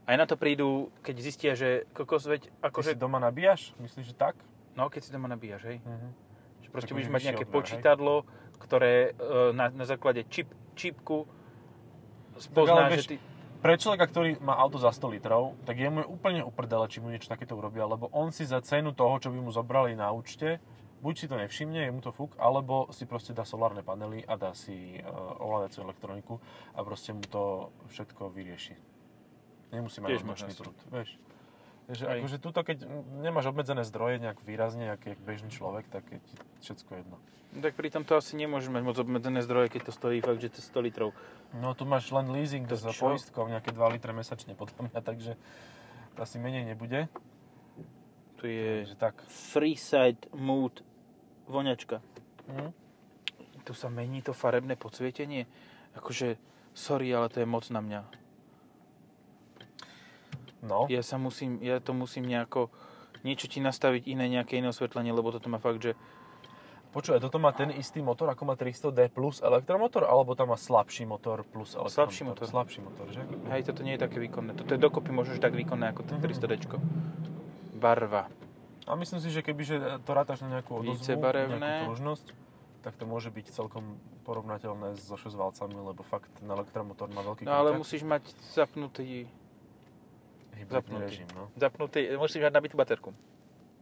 Aj 0.04 0.16
na 0.20 0.26
to 0.28 0.36
prídu, 0.36 0.92
keď 1.00 1.14
zistia, 1.16 1.52
že 1.56 1.88
kokos 1.96 2.28
veď, 2.28 2.52
Ty 2.52 2.68
akože, 2.68 2.92
si 2.92 3.00
doma 3.00 3.16
nabíjaš? 3.16 3.72
Myslíš, 3.80 4.12
že 4.12 4.16
tak? 4.16 4.36
no 4.74 4.90
keď 4.90 5.00
si 5.06 5.10
doma 5.14 5.30
nabíjaš, 5.30 5.62
hej. 5.64 5.78
Mhm. 5.80 6.08
Že 6.60 6.68
proste 6.68 6.92
budeš 6.92 7.10
mať 7.10 7.22
nejaké 7.32 7.46
odber, 7.46 7.52
hej? 7.52 7.56
počítadlo, 7.56 8.14
ktoré 8.60 9.16
uh, 9.16 9.56
na, 9.56 9.72
na 9.72 9.84
základe 9.88 10.26
čip, 10.28 10.52
čipku 10.76 11.24
Tak 12.36 12.44
spozná, 12.44 12.90
ale 12.90 12.90
že 12.90 12.92
vieš, 12.92 13.06
ty... 13.08 13.16
Pre 13.64 13.80
človeka, 13.80 14.12
ktorý 14.12 14.44
má 14.44 14.60
auto 14.60 14.76
za 14.76 14.92
100 14.92 15.16
litrov, 15.16 15.56
tak 15.64 15.80
je 15.80 15.88
mu 15.88 16.04
je 16.04 16.10
úplne 16.12 16.44
uprdele, 16.44 16.84
či 16.84 17.00
mu 17.00 17.08
niečo 17.08 17.32
takéto 17.32 17.56
urobia, 17.56 17.88
lebo 17.88 18.12
on 18.12 18.28
si 18.28 18.44
za 18.44 18.60
cenu 18.60 18.92
toho, 18.92 19.16
čo 19.16 19.32
by 19.32 19.40
mu 19.40 19.48
zobrali 19.48 19.96
na 19.96 20.12
účte, 20.12 20.60
buď 21.00 21.14
si 21.16 21.24
to 21.32 21.40
nevšimne, 21.40 21.80
je 21.88 21.88
mu 21.88 22.04
to 22.04 22.12
fuk, 22.12 22.36
alebo 22.36 22.92
si 22.92 23.08
proste 23.08 23.32
dá 23.32 23.48
solárne 23.48 23.80
panely 23.80 24.20
a 24.28 24.36
dá 24.36 24.52
si 24.52 25.00
uh, 25.00 25.40
ovládaciu 25.40 25.80
elektroniku 25.80 26.44
a 26.76 26.84
proste 26.84 27.16
mu 27.16 27.24
to 27.24 27.72
všetko 27.88 28.28
vyrieši. 28.36 28.76
Nemusí 29.72 30.04
mať 30.04 30.20
možnosť. 30.28 30.60
prúd, 30.60 30.78
vieš. 30.92 31.16
Hej. 31.84 32.24
akože 32.24 32.38
tuto, 32.40 32.64
keď 32.64 32.88
nemáš 33.20 33.52
obmedzené 33.52 33.84
zdroje 33.84 34.16
nejak 34.16 34.40
výrazne, 34.40 34.88
ako 34.96 35.04
je 35.12 35.16
bežný 35.20 35.50
človek, 35.52 35.84
tak 35.92 36.08
je 36.08 36.18
ti 36.18 36.34
všetko 36.64 36.90
jedno. 36.96 37.16
Tak 37.54 37.76
pri 37.78 37.92
tomto 37.92 38.18
asi 38.18 38.34
nemôžeš 38.34 38.72
mať 38.72 38.82
moc 38.82 38.96
obmedzené 38.98 39.38
zdroje, 39.44 39.70
keď 39.70 39.86
to 39.86 39.92
stojí 39.94 40.18
fakt, 40.18 40.40
že 40.42 40.50
to 40.50 40.58
100 40.58 40.86
litrov. 40.90 41.14
No 41.54 41.76
tu 41.76 41.86
máš 41.86 42.10
len 42.10 42.26
leasing 42.32 42.66
To 42.66 42.74
za 42.74 42.90
čo? 42.90 43.12
poistkou, 43.12 43.46
nejaké 43.46 43.70
2 43.70 43.94
litre 43.94 44.10
mesačne 44.10 44.56
podľa 44.58 44.80
mňa, 44.90 45.00
takže 45.04 45.32
to 46.16 46.18
asi 46.18 46.40
menej 46.40 46.66
nebude. 46.66 47.06
Tu 48.42 48.44
je 48.50 48.88
Takže 48.88 48.96
tak. 48.98 49.14
Freeside 49.30 50.24
Mood 50.34 50.82
voňačka. 51.46 52.00
Hm? 52.50 52.72
Tu 53.64 53.72
sa 53.72 53.88
mení 53.88 54.20
to 54.20 54.34
farebné 54.34 54.74
podsvietenie. 54.76 55.46
Akože, 55.94 56.36
sorry, 56.74 57.08
ale 57.14 57.30
to 57.30 57.38
je 57.40 57.46
moc 57.46 57.64
na 57.70 57.78
mňa. 57.80 58.23
No, 60.64 60.88
Ja 60.88 61.00
sa 61.00 61.16
musím, 61.16 61.60
ja 61.60 61.76
to 61.78 61.92
musím 61.92 62.24
nejako, 62.24 62.72
niečo 63.20 63.46
ti 63.46 63.60
nastaviť 63.60 64.08
iné, 64.08 64.26
nejaké 64.26 64.56
iné 64.56 64.68
osvetlenie, 64.68 65.12
lebo 65.12 65.28
toto 65.28 65.46
má 65.46 65.56
fakt, 65.56 65.78
že 65.78 65.92
počúvaj, 66.90 67.20
toto 67.20 67.36
má 67.36 67.50
ten 67.50 67.68
istý 67.70 68.00
motor, 68.00 68.26
ako 68.26 68.42
má 68.44 68.54
300D 68.54 69.10
plus 69.10 69.38
elektromotor, 69.38 70.04
alebo 70.04 70.32
tam 70.32 70.50
má 70.50 70.56
slabší 70.56 71.04
motor 71.04 71.42
plus 71.42 71.74
elektromotor? 71.74 71.92
Slabší 71.92 72.22
motor. 72.24 72.44
Slabší 72.46 72.80
motor, 72.80 73.06
že? 73.10 73.20
hej, 73.50 73.62
toto 73.62 73.84
nie 73.84 73.94
je 73.94 74.00
také 74.00 74.16
výkonné. 74.18 74.54
Toto 74.54 74.72
je 74.72 74.80
dokopy 74.80 75.10
možno, 75.10 75.36
tak 75.36 75.52
výkonné 75.52 75.90
ako 75.90 76.00
to 76.02 76.12
Mhm. 76.16 76.22
300D. 76.22 76.52
Barva. 77.74 78.30
A 78.84 78.92
myslím 78.94 79.20
si, 79.20 79.28
že 79.28 79.40
keby 79.40 79.62
že 79.64 79.76
to 80.04 80.12
rátaš 80.12 80.40
na 80.40 80.60
nejakú 80.60 80.76
odozvu, 80.76 81.04
nejakú 81.08 81.88
pružnosť, 81.88 82.26
tak 82.80 83.00
to 83.00 83.04
môže 83.04 83.32
byť 83.32 83.48
celkom 83.50 83.96
porovnateľné 84.22 84.92
so 84.94 85.16
šesťvalcami, 85.16 85.72
lebo 85.74 86.04
fakt 86.04 86.28
ten 86.36 86.44
elektromotor 86.46 87.08
má 87.08 87.24
veľký 87.24 87.44
No 87.44 87.56
ale 87.56 87.72
musíš 87.74 88.04
mať 88.04 88.28
zapnutý, 88.52 89.24
Hybridný 90.54 90.70
zapnutý. 90.70 91.04
režim, 91.04 91.28
no. 91.34 91.50
zapnutý, 91.54 92.00
musíš 92.14 92.42
mať 92.42 92.54
nabitú 92.54 92.76
baterku. 92.76 93.10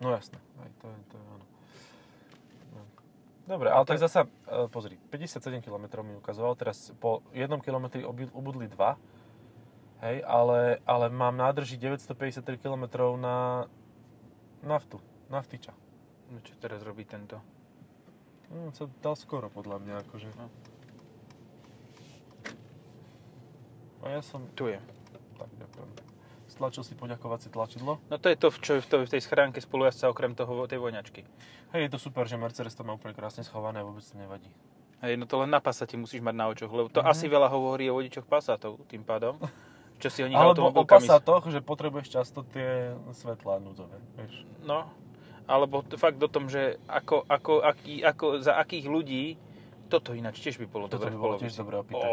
No 0.00 0.11
jasné, 0.11 0.41
aj 0.59 0.71
to 0.81 0.87
je, 0.88 0.99
to 1.07 1.14
je 1.14 1.25
áno. 1.31 1.47
No. 2.73 2.81
Dobre, 3.47 3.69
ale 3.71 3.85
tak 3.85 4.00
zasa, 4.00 4.26
e, 4.49 4.67
pozri, 4.67 4.97
57 5.11 5.61
km 5.61 6.02
mi 6.02 6.17
ukazoval, 6.17 6.57
teraz 6.57 6.91
po 6.99 7.23
1 7.31 7.61
km 7.61 7.87
obi- 8.02 8.33
ubudli 8.33 8.67
2, 8.67 8.97
hej, 10.02 10.17
ale, 10.25 10.83
ale 10.83 11.07
mám 11.07 11.37
nádrži 11.37 11.79
953 11.79 12.59
km 12.59 12.85
na 13.14 13.69
naftu, 14.62 14.99
naftiča. 15.29 15.71
No 16.33 16.41
čo 16.41 16.57
teraz 16.57 16.81
robí 16.83 17.05
tento? 17.05 17.38
No, 18.49 18.73
sa 18.73 18.85
dal 19.00 19.17
skoro 19.17 19.49
podľa 19.49 19.81
mňa, 19.81 19.95
akože. 20.09 20.29
No. 20.37 20.49
A 24.02 24.19
ja 24.19 24.21
som, 24.21 24.43
Tu 24.59 24.67
je. 24.67 24.79
tak 25.38 25.50
ďakujem. 25.57 26.02
Stlačil 26.53 26.85
si 26.85 26.93
poďakovacie 26.93 27.49
tlačidlo. 27.49 27.97
No 28.05 28.17
to 28.17 28.29
je 28.29 28.37
to, 28.37 28.53
čo 28.53 28.73
je 28.75 28.81
v, 28.81 28.87
to, 28.87 28.97
v 29.01 29.11
tej 29.11 29.23
schránke 29.23 29.57
spolujazca 29.59 30.07
okrem 30.07 30.33
toho, 30.33 30.67
tej 30.67 30.77
voňačky. 30.79 31.25
Hej, 31.73 31.81
je 31.83 31.91
to 31.91 31.99
super, 31.99 32.25
že 32.25 32.37
Mercedes 32.37 32.73
to 32.73 32.85
má 32.85 32.93
úplne 32.93 33.13
krásne 33.13 33.41
schované 33.41 33.81
vôbec 33.81 34.01
to 34.01 34.15
nevadí. 34.15 34.53
Hej, 35.01 35.17
no 35.17 35.25
to 35.25 35.35
len 35.39 35.49
na 35.49 35.59
Passate 35.59 35.97
musíš 35.97 36.21
mať 36.21 36.35
na 36.35 36.47
očoch, 36.47 36.69
lebo 36.69 36.87
to 36.87 37.01
Mhm. 37.01 37.09
asi 37.09 37.25
veľa 37.27 37.49
hovorí 37.49 37.89
o 37.89 37.97
vodičoch 37.97 38.23
Passatov 38.23 38.85
tým 38.87 39.01
pádom. 39.01 39.41
Čo 39.97 40.09
si 40.09 40.21
o 40.21 40.29
nich 40.29 40.35
Alebo 40.35 40.69
o. 40.69 40.85
Passatoch, 40.85 41.47
že 41.47 41.59
potrebuješ 41.59 42.11
často 42.11 42.43
tie 42.45 42.93
svetlá 43.11 43.57
núdzové, 43.57 43.97
vieš. 44.15 44.45
No, 44.61 44.91
alebo 45.45 45.81
fakt 45.93 46.19
o 46.19 46.27
tom, 46.27 46.47
že 46.47 46.77
ako, 46.85 47.25
ako, 47.25 47.63
aký, 47.63 48.03
ako, 48.03 48.27
za 48.39 48.55
akých 48.57 48.87
ľudí, 48.87 49.25
toto 49.89 50.13
ináč 50.13 50.39
tiež 50.39 50.57
by 50.57 50.67
bolo 50.67 50.87
Toto 50.87 51.03
dobre 51.03 51.09
by 51.09 51.19
bolo 51.19 51.35
tiež 51.39 51.55
dobre 51.55 51.79
opýtať. 51.79 52.11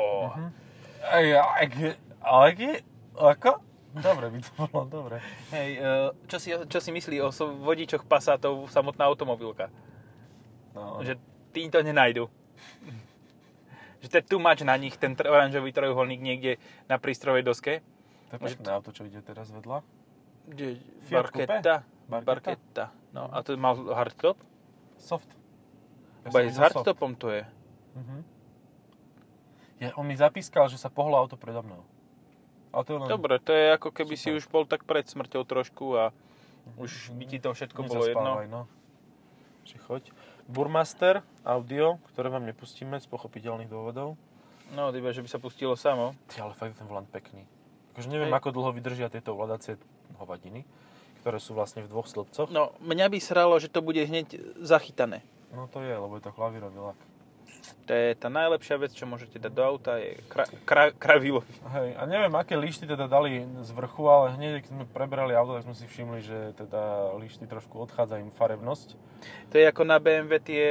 Ej, 1.12 1.28
ak- 1.36 1.98
ak- 2.20 2.84
Ako? 3.12 3.52
Dobre 3.90 4.30
by 4.30 4.40
to 4.46 4.52
bolo, 4.70 4.86
dobre. 4.86 5.18
Hej, 5.50 5.70
e, 5.82 5.90
čo 6.30 6.38
si, 6.38 6.54
čo 6.54 6.78
si 6.78 6.94
myslí 6.94 7.18
o 7.26 7.34
vodičoch 7.34 8.06
Passatov 8.06 8.70
samotná 8.70 9.10
automobilka? 9.10 9.74
No, 10.78 11.02
Že 11.02 11.18
tí 11.50 11.66
to 11.74 11.82
nenajdu. 11.82 12.30
že 14.00 14.08
to 14.08 14.16
je 14.22 14.24
tu 14.30 14.38
máš 14.38 14.62
na 14.62 14.78
nich 14.78 14.94
ten 14.96 15.18
oranžový 15.18 15.74
trojuholník 15.74 16.22
niekde 16.22 16.62
na 16.86 17.02
prístrojovej 17.02 17.44
doske. 17.44 17.74
to 18.30 18.38
je 18.38 18.40
pekné 18.54 18.70
auto, 18.70 18.94
čo 18.94 19.04
ide 19.10 19.20
teraz 19.26 19.50
vedľa. 19.50 19.82
Kde-. 20.48 20.78
Barchetta? 21.10 21.84
Barchetta. 22.08 22.86
No 23.10 23.26
a 23.34 23.42
to 23.42 23.58
mal 23.58 23.74
hardtop? 23.74 24.38
Soft. 25.02 25.28
Ja 26.26 26.30
s 26.30 26.34
videl 26.38 26.54
soft. 26.54 26.62
hardtopom 26.62 27.18
to 27.18 27.34
je. 27.34 27.44
Mhm. 27.98 28.18
Ja, 29.80 29.96
on 29.96 30.06
mi 30.06 30.14
zapískal, 30.14 30.68
že 30.68 30.76
sa 30.78 30.92
pohlo 30.92 31.16
auto 31.16 31.40
predo 31.40 31.64
mnou. 31.64 31.82
Ale 32.70 32.84
to 32.86 32.90
je 32.94 32.98
len... 33.02 33.08
Dobre, 33.10 33.34
to 33.42 33.52
je 33.52 33.66
ako 33.74 33.90
keby 33.90 34.14
si 34.14 34.30
Super. 34.30 34.38
už 34.38 34.44
bol 34.50 34.64
tak 34.70 34.86
pred 34.86 35.06
smrťou 35.06 35.42
trošku 35.46 35.86
a 35.98 36.14
už 36.78 37.14
by 37.18 37.26
ti 37.26 37.38
to 37.42 37.50
všetko 37.54 37.82
bolo 37.86 38.06
jedno. 38.06 38.22
Nezaspávaj, 38.22 38.48
no. 38.50 38.62
Či 39.66 39.76
choď. 39.82 40.04
Burmaster 40.50 41.22
audio, 41.46 42.02
ktoré 42.14 42.30
vám 42.30 42.46
nepustíme 42.46 42.98
z 43.02 43.06
pochopiteľných 43.10 43.70
dôvodov. 43.70 44.18
No, 44.74 44.94
iba, 44.94 45.10
že 45.10 45.26
by 45.26 45.30
sa 45.30 45.42
pustilo 45.42 45.74
samo. 45.74 46.14
Ty, 46.30 46.46
ale 46.46 46.54
fakt 46.54 46.78
ten 46.78 46.86
volant 46.86 47.10
pekný. 47.10 47.46
Akože 47.94 48.10
neviem, 48.10 48.30
Hej. 48.30 48.38
ako 48.38 48.50
dlho 48.54 48.72
vydržia 48.74 49.10
tieto 49.10 49.34
ovládacie 49.34 49.82
hovadiny, 50.22 50.62
ktoré 51.26 51.42
sú 51.42 51.58
vlastne 51.58 51.82
v 51.82 51.90
dvoch 51.90 52.06
slupcoch. 52.06 52.54
No, 52.54 52.78
mňa 52.86 53.10
by 53.10 53.18
sralo, 53.18 53.58
že 53.58 53.70
to 53.70 53.82
bude 53.82 53.98
hneď 53.98 54.38
zachytané. 54.62 55.26
No 55.50 55.66
to 55.66 55.82
je, 55.82 55.90
lebo 55.90 56.14
je 56.22 56.24
to 56.24 56.32
klavírový 56.34 56.78
lak. 56.78 57.00
To 57.86 57.92
je 57.92 58.14
tá 58.14 58.30
najlepšia 58.30 58.78
vec, 58.78 58.94
čo 58.94 59.10
môžete 59.10 59.42
dať 59.42 59.50
do 59.50 59.64
auta, 59.66 59.98
je 59.98 60.14
kra, 60.30 60.46
kra, 60.64 60.84
kravilo. 60.94 61.42
Hej, 61.74 61.98
a 61.98 62.06
neviem, 62.06 62.34
aké 62.38 62.54
lišty 62.54 62.86
teda 62.86 63.10
dali 63.10 63.42
z 63.42 63.72
vrchu, 63.74 64.06
ale 64.06 64.38
hneď, 64.38 64.62
keď 64.62 64.72
sme 64.78 64.86
preberali 64.86 65.34
auto, 65.34 65.58
tak 65.58 65.66
sme 65.66 65.74
si 65.74 65.90
všimli, 65.90 66.20
že 66.22 66.38
teda 66.54 67.14
lišty 67.18 67.50
trošku 67.50 67.82
odchádza 67.82 68.22
im 68.22 68.30
farebnosť 68.30 68.94
To 69.50 69.56
je 69.58 69.66
ako 69.66 69.90
na 69.90 69.98
BMW 69.98 70.38
tie... 70.38 70.66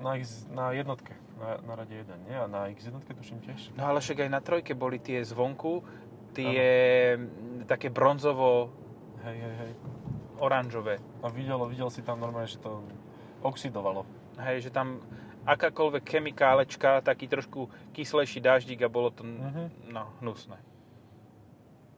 na, 0.00 0.16
X, 0.16 0.48
na 0.48 0.72
jednotke, 0.72 1.12
na, 1.36 1.60
na 1.60 1.72
rade 1.76 1.92
1, 1.92 2.08
nie? 2.24 2.36
A 2.40 2.48
na 2.48 2.72
X 2.72 2.88
jednotke 2.88 3.12
tuším 3.12 3.44
tiež. 3.44 3.76
No 3.76 3.92
ale 3.92 4.00
však 4.00 4.24
aj 4.24 4.30
na 4.32 4.40
trojke 4.40 4.72
boli 4.72 4.96
tie 4.96 5.20
zvonku, 5.20 5.84
tie 6.32 6.64
m, 7.20 7.68
také 7.68 7.92
bronzovo 7.92 8.72
Hej, 9.22 9.38
hej, 9.38 9.54
hej. 9.54 9.72
oranžové. 10.42 10.98
A 11.22 11.30
videl, 11.30 11.62
videl 11.70 11.86
si 11.94 12.02
tam 12.02 12.18
normálne, 12.18 12.50
že 12.50 12.58
to 12.58 12.82
oxidovalo. 13.46 14.02
Hej, 14.34 14.66
že 14.66 14.70
tam 14.74 14.98
akákoľvek 15.44 16.04
chemikálečka, 16.04 17.00
taký 17.00 17.26
trošku 17.26 17.66
kyslejší 17.92 18.38
dáždik 18.38 18.82
a 18.82 18.88
bolo 18.88 19.10
to 19.10 19.22
Mhm. 19.24 19.90
no, 19.90 20.10
hnusné. 20.20 20.58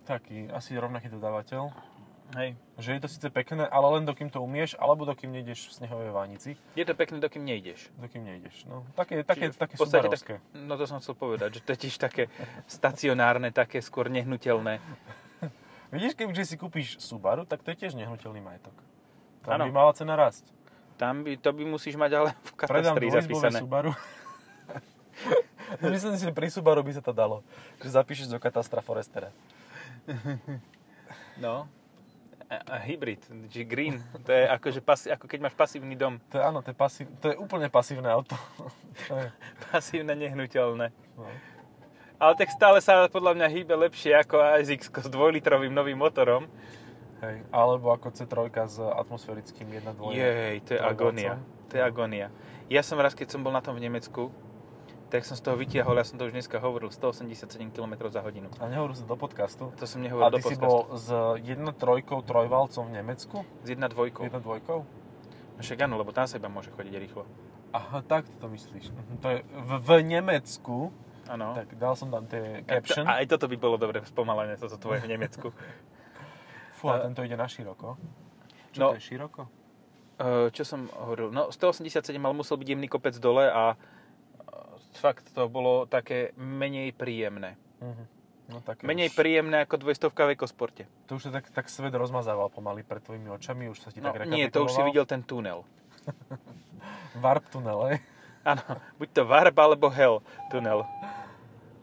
Taký, 0.05 0.53
asi 0.53 0.77
rovnaký 0.77 1.09
dodávateľ. 1.09 1.73
Hej. 2.35 2.57
Že 2.81 2.91
je 2.93 3.01
to 3.01 3.09
síce 3.09 3.29
pekné, 3.31 3.63
ale 3.63 3.87
len 3.95 4.05
dokým 4.05 4.27
to 4.27 4.41
umieš, 4.41 4.75
alebo 4.75 5.05
dokým 5.05 5.31
nejdeš 5.31 5.69
v 5.69 5.73
snehovej 5.77 6.11
vánici. 6.11 6.51
Je 6.73 6.83
to 6.83 6.93
pekné, 6.93 7.21
dokým 7.21 7.45
nejdeš. 7.45 7.93
Dokým 7.95 8.25
nejdeš. 8.25 8.65
No, 8.65 8.83
také, 8.97 9.23
také, 9.23 9.53
Čiže 9.53 9.61
také 9.61 9.75
subarovské. 9.77 10.35
No 10.57 10.75
to 10.75 10.89
som 10.89 10.99
chcel 10.99 11.15
povedať, 11.15 11.55
že 11.55 11.61
to 11.63 11.73
je 11.73 11.79
tiež 11.87 11.97
také 12.01 12.33
stacionárne, 12.67 13.53
také 13.53 13.79
skôr 13.79 14.09
nehnuteľné. 14.09 14.81
Vidíš, 15.95 16.17
kebyže 16.17 16.45
si 16.45 16.57
kúpiš 16.57 16.99
Subaru, 16.99 17.45
tak 17.45 17.63
to 17.63 17.71
je 17.71 17.87
tiež 17.87 17.95
nehnuteľný 17.95 18.41
majetok. 18.41 18.75
Tam 19.45 19.61
Áno. 19.61 19.69
by 19.69 19.71
mala 19.71 19.93
cena 19.95 20.17
rásť. 20.17 20.43
Tam 21.05 21.21
by, 21.21 21.37
to 21.37 21.51
by 21.53 21.63
musíš 21.69 22.01
mať 22.01 22.11
ale 22.17 22.31
v 22.33 22.51
katastri 22.57 23.13
zapísané. 23.13 23.61
Subaru. 23.61 23.93
No, 25.85 25.87
Myslím 25.93 26.17
si, 26.17 26.25
že 26.25 26.33
pri 26.33 26.49
Subaru 26.49 26.81
by 26.81 26.97
sa 26.97 27.05
to 27.05 27.13
dalo. 27.13 27.45
Že 27.85 28.01
zapíšeš 28.01 28.33
do 28.33 28.41
katastra 28.41 28.81
Forestera. 28.81 29.29
No. 31.37 31.69
A, 32.49 32.57
a 32.73 32.77
hybrid, 32.81 33.21
či 33.53 33.65
green, 33.65 34.01
to 34.25 34.31
je 34.33 34.45
ako, 34.49 34.67
že 34.69 34.81
pasi, 34.85 35.07
ako 35.09 35.25
keď 35.25 35.49
máš 35.49 35.57
pasívny 35.57 35.97
dom, 35.97 36.21
To 36.29 36.37
je, 36.37 36.45
áno, 36.45 36.61
to 36.61 36.73
je, 36.73 36.77
pasív, 36.77 37.09
to 37.19 37.33
je 37.33 37.37
úplne 37.41 37.73
pasívne 37.73 38.05
auto. 38.09 38.37
to 39.09 39.17
je, 39.17 39.29
pasívne 39.73 40.13
nehnuteľné. 40.13 40.93
no. 41.17 41.29
Ale 42.21 42.33
tak 42.39 42.53
stále 42.53 42.79
sa 42.85 43.11
podľa 43.11 43.35
mňa 43.35 43.47
hýbe 43.49 43.75
lepšie 43.75 44.15
ako 44.15 44.39
ASX 44.41 44.87
s 44.89 45.09
dvojlitrovým 45.11 45.73
novým 45.73 45.99
motorom. 45.99 46.47
Hej. 47.25 47.37
Alebo 47.49 47.89
ako 47.89 48.13
C3 48.13 48.37
s 48.69 48.77
atmosférickým 48.77 49.67
1.2. 49.71 50.13
Jej, 50.13 50.57
to 50.69 50.71
je 50.77 50.81
agónia. 50.81 51.33
To 51.69 51.73
je 51.77 51.83
agónia. 51.83 52.29
Ja 52.69 52.85
som 52.85 53.01
raz, 53.01 53.17
keď 53.17 53.33
som 53.33 53.41
bol 53.41 53.53
na 53.53 53.65
tom 53.65 53.77
v 53.77 53.85
Nemecku, 53.85 54.29
tak 55.09 55.23
som 55.23 55.39
z 55.39 55.47
toho 55.47 55.55
vytiahol, 55.55 55.95
ja 55.95 56.03
som 56.03 56.19
to 56.19 56.27
už 56.27 56.35
dneska 56.35 56.59
hovoril, 56.59 56.91
187 56.91 57.47
km 57.71 58.11
za 58.11 58.19
hodinu. 58.19 58.51
A 58.59 58.67
nehovoril 58.67 58.99
si 58.99 59.07
do 59.07 59.15
podcastu. 59.15 59.71
To 59.79 59.85
som 59.87 60.03
A 60.03 60.11
nehovoril 60.11 60.33
do 60.35 60.39
ty 60.43 60.43
si 60.43 60.59
podcastu. 60.59 60.67
bol 60.67 60.81
s 60.99 61.07
1.3 61.39 62.27
trojvalcom 62.27 62.83
v 62.89 62.93
Nemecku? 62.99 63.37
S 63.63 63.69
1.2. 63.71 64.11
1.2? 64.11 64.83
No 65.55 65.61
Však 65.63 65.87
áno, 65.87 66.03
lebo 66.03 66.11
tam 66.11 66.27
sa 66.27 66.35
iba 66.35 66.51
môže 66.51 66.75
chodiť 66.75 66.95
rýchlo. 66.99 67.23
Aha, 67.71 68.03
tak 68.03 68.27
to 68.43 68.47
myslíš. 68.51 68.91
Mhm, 68.91 69.15
To 69.23 69.29
je 69.31 69.39
v, 69.47 69.71
v 69.79 69.91
Nemecku. 70.03 70.91
Áno. 71.31 71.57
Tak 71.57 71.79
dal 71.79 71.95
som 71.95 72.11
tam 72.11 72.27
tie 72.27 72.67
caption. 72.67 73.07
A 73.07 73.23
aj 73.23 73.31
toto 73.31 73.47
by 73.47 73.57
bolo 73.57 73.79
dobre 73.79 74.03
spomalené, 74.05 74.59
toto 74.59 74.77
tvoje 74.77 74.99
v 75.03 75.15
Nemecku. 75.15 75.55
Fú, 76.85 76.93
a 76.93 77.01
tento 77.01 77.25
ide 77.25 77.33
na 77.33 77.49
široko. 77.49 77.97
Čo 78.77 78.79
No. 78.79 78.87
to 78.93 79.01
je 79.01 79.09
široko? 79.09 79.49
Eh, 80.15 80.53
čo 80.53 80.69
som 80.69 80.87
hovoril? 80.93 81.33
No 81.33 81.49
187, 81.49 82.21
ale 82.21 82.37
musel 82.37 82.61
byť 82.61 82.69
jemný 82.77 82.93
kopec 82.93 83.17
dole 83.17 83.49
a 83.49 83.73
eh, 83.73 83.81
fakt 85.01 85.33
to 85.33 85.49
bolo 85.49 85.89
také 85.89 86.37
menej 86.37 86.93
príjemné. 86.93 87.57
Mhm. 87.81 88.05
No, 88.45 88.61
také 88.61 88.85
Menej 88.85 89.09
už, 89.09 89.17
príjemné 89.17 89.65
ako 89.65 89.81
200 89.81 90.13
v 90.13 90.37
ekosporte. 90.37 90.85
To 91.09 91.17
už 91.17 91.33
sa 91.33 91.41
tak, 91.41 91.49
tak 91.49 91.65
svet 91.73 91.97
rozmazával 91.97 92.53
pomaly 92.53 92.85
pred 92.85 93.01
tvojimi 93.01 93.33
očami, 93.33 93.73
už 93.73 93.81
sa 93.81 93.89
ti 93.89 94.05
No 94.05 94.13
tak 94.13 94.29
nie, 94.29 94.53
to 94.53 94.69
už 94.69 94.77
si 94.77 94.85
videl 94.85 95.09
ten 95.09 95.25
tunel. 95.25 95.65
Warp 97.25 97.49
tunel? 97.49 97.97
Áno, 98.45 98.61
buď 99.01 99.09
to 99.17 99.23
Warp 99.25 99.57
alebo 99.57 99.89
Hell 99.89 100.21
tunel. 100.53 100.85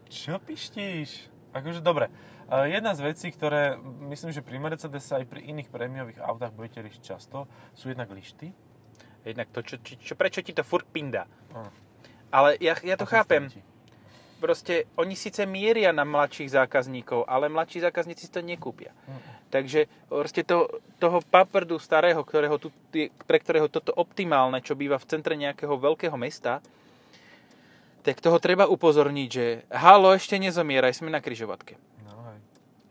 Čo 0.06 0.38
pištíš? 0.38 1.26
Akože 1.50 1.82
dobre, 1.82 2.06
jedna 2.48 2.92
z 2.94 3.00
vecí, 3.00 3.28
ktoré 3.32 3.78
myslím, 4.10 4.32
že 4.32 4.44
pri 4.44 4.58
Mercedes 4.58 5.08
aj 5.12 5.24
pri 5.28 5.46
iných 5.52 5.68
prémiových 5.68 6.20
autách 6.22 6.52
budete 6.56 6.82
riešiť 6.82 7.02
často, 7.02 7.46
sú 7.72 7.90
jednak 7.90 8.10
lišty. 8.10 8.52
Jednak 9.22 9.54
to, 9.54 9.62
čo, 9.62 9.78
čo, 9.78 9.94
čo, 10.02 10.14
prečo 10.18 10.42
ti 10.42 10.50
to 10.50 10.66
furt 10.66 10.86
pinda. 10.90 11.30
Áno. 11.54 11.70
Ale 12.34 12.58
ja, 12.58 12.74
ja 12.82 12.98
to 12.98 13.06
chápem. 13.06 13.46
Asistenti. 13.46 13.70
Proste 14.42 14.90
oni 14.98 15.14
síce 15.14 15.46
mieria 15.46 15.94
na 15.94 16.02
mladších 16.02 16.50
zákazníkov, 16.50 17.30
ale 17.30 17.46
mladší 17.46 17.86
zákazníci 17.86 18.26
si 18.26 18.32
to 18.34 18.42
nekúpia. 18.42 18.90
Hm. 19.06 19.20
Takže 19.54 19.80
proste 20.10 20.42
to, 20.42 20.82
toho 20.98 21.22
paprdu 21.22 21.78
starého, 21.78 22.18
ktorého 22.24 22.58
tu, 22.58 22.74
pre 23.28 23.38
ktorého 23.38 23.70
toto 23.70 23.94
optimálne, 23.94 24.58
čo 24.58 24.74
býva 24.74 24.98
v 24.98 25.06
centre 25.06 25.38
nejakého 25.38 25.78
veľkého 25.78 26.18
mesta, 26.18 26.58
tak 28.02 28.18
toho 28.18 28.42
treba 28.42 28.66
upozorniť, 28.66 29.28
že 29.30 29.46
halo, 29.70 30.10
ešte 30.10 30.34
nezomieraj, 30.34 30.98
sme 30.98 31.14
na 31.14 31.22
kryžovatke. 31.22 31.78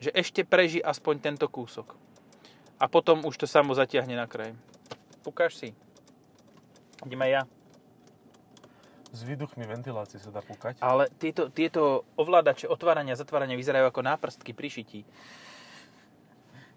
Že 0.02 0.10
ešte 0.18 0.42
preží 0.42 0.82
aspoň 0.82 1.22
tento 1.22 1.46
kúsok. 1.46 1.94
A 2.82 2.90
potom 2.90 3.22
už 3.22 3.38
to 3.38 3.46
samo 3.46 3.78
zatiahne 3.78 4.18
na 4.18 4.26
kraj. 4.26 4.58
Pukáš 5.22 5.62
si. 5.62 5.70
Idem 7.06 7.22
aj 7.22 7.32
ja. 7.32 7.42
S 9.12 9.22
výduchmi 9.22 9.68
ventilácie 9.70 10.18
sa 10.18 10.34
dá 10.34 10.42
púkať. 10.42 10.82
Ale 10.82 11.12
tieto, 11.22 11.54
tieto 11.54 12.08
ovládače 12.18 12.66
otvárania 12.66 13.14
a 13.14 13.22
zatvárania 13.22 13.60
vyzerajú 13.60 13.86
ako 13.86 14.02
náprstky 14.02 14.56
pri 14.56 14.68
šití. 14.72 15.02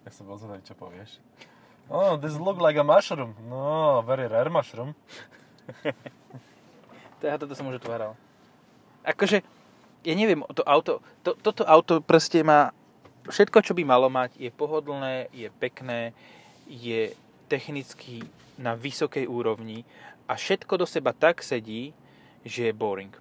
Ja 0.05 0.13
sa 0.13 0.21
bol 0.21 0.37
zadať, 0.37 0.69
čo 0.69 0.77
povieš. 0.77 1.17
Oh, 1.89 2.17
this 2.21 2.37
look 2.37 2.61
like 2.61 2.77
a 2.77 2.85
mushroom. 2.85 3.33
No, 3.49 4.05
very 4.05 4.29
rare 4.29 4.53
mushroom. 4.53 4.93
Ja 7.25 7.41
toto 7.41 7.57
som 7.57 7.65
už 7.65 7.81
otváral. 7.81 8.13
Akože, 9.01 9.41
ja 10.05 10.13
neviem, 10.13 10.45
to 10.53 10.61
auto, 10.61 11.01
to, 11.25 11.33
toto 11.41 11.65
auto 11.65 11.97
proste 11.97 12.45
má 12.45 12.69
všetko, 13.29 13.61
čo 13.61 13.73
by 13.73 13.83
malo 13.85 14.07
mať, 14.09 14.37
je 14.37 14.51
pohodlné, 14.53 15.29
je 15.33 15.49
pekné, 15.61 16.13
je 16.65 17.13
technicky 17.45 18.25
na 18.57 18.73
vysokej 18.73 19.29
úrovni 19.29 19.85
a 20.25 20.33
všetko 20.33 20.81
do 20.81 20.85
seba 20.89 21.13
tak 21.13 21.45
sedí, 21.45 21.93
že 22.45 22.69
je 22.69 22.73
boring. 22.73 23.13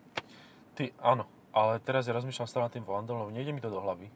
Ty, 0.75 0.93
áno. 1.01 1.29
Ale 1.55 1.79
teraz 1.79 2.11
ja 2.11 2.17
rozmýšľam 2.19 2.51
stále 2.51 2.67
nad 2.67 2.75
tým 2.75 2.83
volantom, 2.83 3.15
lebo 3.15 3.31
nejde 3.31 3.55
mi 3.55 3.63
to 3.63 3.71
do 3.71 3.79
hlavy. 3.79 4.11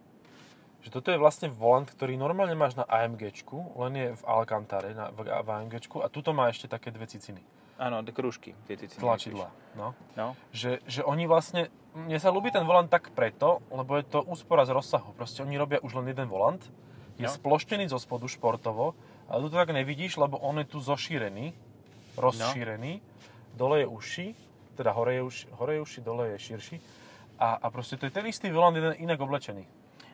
Že 0.83 0.91
toto 0.91 1.15
je 1.15 1.23
vlastne 1.23 1.47
volant, 1.47 1.87
ktorý 1.87 2.19
normálne 2.19 2.59
máš 2.59 2.75
na 2.75 2.83
AMGčku, 2.83 3.79
len 3.79 3.93
je 3.95 4.09
v 4.19 4.23
Alcantare, 4.27 4.91
na, 4.91 5.15
v, 5.15 5.31
AMGčku 5.31 6.03
a 6.03 6.11
tuto 6.11 6.35
má 6.35 6.51
ešte 6.51 6.67
také 6.67 6.91
dve 6.91 7.07
ciciny. 7.07 7.39
Áno, 7.79 8.03
tie 8.03 8.11
krúžky. 8.11 8.59
Tie 8.67 8.75
si 8.75 8.99
Tlačidla. 8.99 9.55
No. 9.79 9.95
No. 10.19 10.35
Že, 10.51 10.83
že 10.83 11.01
oni 11.07 11.31
vlastne, 11.31 11.71
mne 11.95 12.19
sa 12.19 12.35
ľúbi 12.35 12.51
ten 12.51 12.67
volant 12.67 12.91
tak 12.91 13.15
preto, 13.15 13.63
lebo 13.71 13.95
je 13.95 14.05
to 14.05 14.27
úspora 14.27 14.67
z 14.67 14.75
rozsahu. 14.75 15.15
Proste 15.15 15.47
oni 15.47 15.55
robia 15.55 15.79
už 15.79 15.95
len 16.03 16.11
jeden 16.11 16.27
volant, 16.27 16.59
je 17.19 17.27
No. 17.27 17.31
sploštený 17.31 17.87
zo 17.91 17.99
spodu 18.03 18.27
športovo, 18.27 18.99
ale 19.31 19.47
tu 19.47 19.55
to 19.55 19.59
tak 19.59 19.71
nevidíš, 19.71 20.19
lebo 20.19 20.39
on 20.39 20.59
je 20.59 20.67
tu 20.67 20.79
zošírený, 20.83 21.55
rozšírený, 22.19 22.99
dole 23.55 23.83
je 23.83 23.87
uši, 23.87 24.27
teda 24.75 24.91
hore 24.95 25.15
je 25.19 25.23
uši, 25.23 25.45
hore 25.59 25.73
je 25.75 25.81
uši 25.83 26.01
dole 26.03 26.25
je 26.35 26.39
širší 26.39 26.77
a, 27.39 27.59
a 27.59 27.67
proste 27.71 27.99
to 27.99 28.07
je 28.07 28.15
ten 28.15 28.27
istý 28.27 28.51
volant, 28.51 28.75
jeden 28.75 28.95
inak 28.99 29.19
oblečený. 29.19 29.67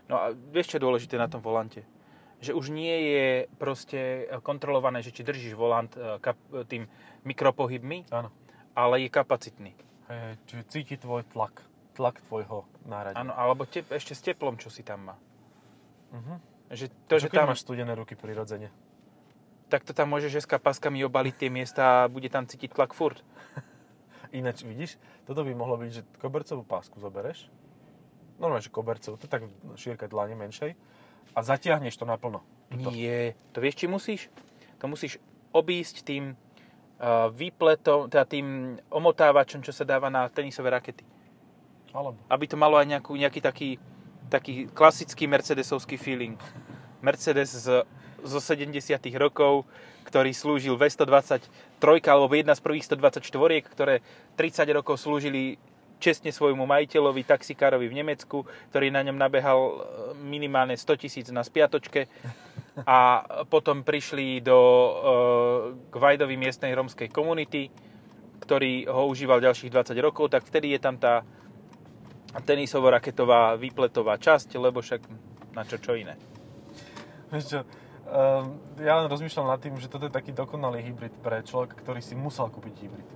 No 0.08 0.20
a 0.20 0.32
vieš, 0.32 0.72
čo 0.72 0.76
je 0.76 0.84
dôležité 0.84 1.16
na 1.16 1.28
tom 1.28 1.40
volante? 1.40 1.80
Že 2.44 2.52
už 2.52 2.66
nie 2.68 2.96
je 3.08 3.26
proste 3.56 3.98
kontrolované, 4.44 5.00
že 5.00 5.10
či 5.10 5.24
držíš 5.24 5.56
volant 5.56 5.88
e, 5.96 6.20
kap, 6.20 6.36
tým 6.68 6.84
mikropohybmi, 7.24 8.12
Áno. 8.12 8.28
ale 8.76 9.00
je 9.00 9.08
kapacitný. 9.08 9.72
Hej, 10.04 10.18
hej, 10.20 10.34
čiže 10.44 10.62
cíti 10.68 10.94
tvoj 11.00 11.24
tlak, 11.32 11.64
tlak 11.96 12.20
tvojho 12.28 12.68
náradia. 12.84 13.16
Áno, 13.16 13.32
alebo 13.32 13.64
te, 13.64 13.80
ešte 13.88 14.12
s 14.12 14.20
teplom, 14.20 14.60
čo 14.60 14.68
si 14.68 14.84
tam 14.84 15.08
má. 15.08 15.16
Mhm. 16.12 16.34
Že 16.68 16.84
to, 17.08 17.14
To, 17.16 17.22
že 17.24 17.28
tam, 17.32 17.48
máš 17.48 17.64
studené 17.64 17.92
ruky 17.92 18.12
prirodzene. 18.12 18.68
tak 19.72 19.82
to 19.84 19.96
tam 19.96 20.12
môžeš 20.12 20.44
SK 20.44 20.60
paskami 20.60 21.00
obaliť 21.02 21.34
tie 21.34 21.50
miesta 21.50 22.04
a 22.04 22.10
bude 22.12 22.28
tam 22.28 22.44
cítiť 22.44 22.76
tlak 22.76 22.92
furt. 22.92 23.24
Ináč, 24.34 24.62
vidíš, 24.62 25.00
toto 25.24 25.42
by 25.42 25.52
mohlo 25.56 25.80
byť, 25.80 25.90
že 25.90 26.02
kobercovú 26.18 26.62
pásku 26.62 26.98
zobereš, 26.98 27.48
normálne, 28.36 28.66
že 28.66 28.70
kobercovú, 28.70 29.14
to 29.16 29.30
tak 29.30 29.46
šírka 29.78 30.10
dlane 30.10 30.34
menšej, 30.34 30.74
a 31.32 31.40
zatiahneš 31.40 31.96
to 31.96 32.04
naplno. 32.04 32.44
Tuto. 32.68 32.92
Nie, 32.92 33.38
to 33.54 33.64
vieš, 33.64 33.80
či 33.80 33.86
musíš? 33.88 34.20
To 34.82 34.90
musíš 34.90 35.16
obísť 35.54 36.04
tým 36.04 36.34
uh, 36.34 37.30
výpletom, 37.30 38.10
teda 38.10 38.26
tým 38.26 38.76
omotávačom, 38.90 39.62
čo 39.62 39.72
sa 39.72 39.86
dáva 39.86 40.12
na 40.12 40.26
tenisové 40.28 40.74
rakety. 40.74 41.06
Alebo. 41.94 42.18
aby 42.26 42.44
to 42.50 42.58
malo 42.58 42.74
aj 42.74 42.90
nejakú, 42.90 43.14
nejaký 43.14 43.38
taký, 43.38 43.78
taký 44.26 44.66
klasický 44.74 45.30
mercedesovský 45.30 45.94
feeling. 45.94 46.34
Mercedes 46.98 47.54
z, 47.54 47.86
zo 48.18 48.40
70 48.42 48.74
rokov, 49.14 49.62
ktorý 50.02 50.34
slúžil 50.34 50.74
V123, 50.74 51.46
alebo 52.10 52.34
jedna 52.34 52.58
z 52.58 52.66
prvých 52.66 52.90
124, 52.90 53.22
ktoré 53.70 54.02
30 54.34 54.66
rokov 54.74 54.98
slúžili 54.98 55.54
čestne 56.04 56.28
svojmu 56.28 56.68
majiteľovi, 56.68 57.24
taxikárovi 57.24 57.88
v 57.88 58.04
Nemecku, 58.04 58.44
ktorý 58.68 58.92
na 58.92 59.00
ňom 59.00 59.16
nabehal 59.16 59.56
e, 59.56 59.74
minimálne 60.20 60.76
100 60.76 61.00
tisíc 61.00 61.26
na 61.32 61.40
spiatočke 61.40 62.12
a 62.84 63.24
potom 63.48 63.80
prišli 63.80 64.44
do 64.44 64.58
e, 64.60 64.90
k 65.88 65.94
Vajdovi 65.96 66.36
miestnej 66.36 66.76
rómskej 66.76 67.08
komunity, 67.08 67.72
ktorý 68.44 68.84
ho 68.92 69.08
užíval 69.08 69.40
ďalších 69.40 69.72
20 69.72 69.96
rokov, 70.04 70.28
tak 70.28 70.44
vtedy 70.44 70.76
je 70.76 70.80
tam 70.84 71.00
tá 71.00 71.24
tenisovo-raketová 72.44 73.56
výpletová 73.56 74.20
časť, 74.20 74.60
lebo 74.60 74.84
však 74.84 75.00
na 75.56 75.64
čo 75.64 75.80
čo 75.80 75.96
iné. 75.96 76.18
Vieš 77.30 77.44
čo, 77.46 77.58
um, 77.62 78.58
ja 78.82 78.98
len 79.00 79.06
rozmýšľam 79.06 79.54
nad 79.54 79.62
tým, 79.62 79.78
že 79.78 79.86
toto 79.86 80.10
je 80.10 80.12
taký 80.12 80.34
dokonalý 80.34 80.82
hybrid 80.82 81.14
pre 81.22 81.46
človeka, 81.46 81.78
ktorý 81.78 82.02
si 82.02 82.18
musel 82.18 82.50
kúpiť 82.50 82.74
hybrid. 82.84 83.08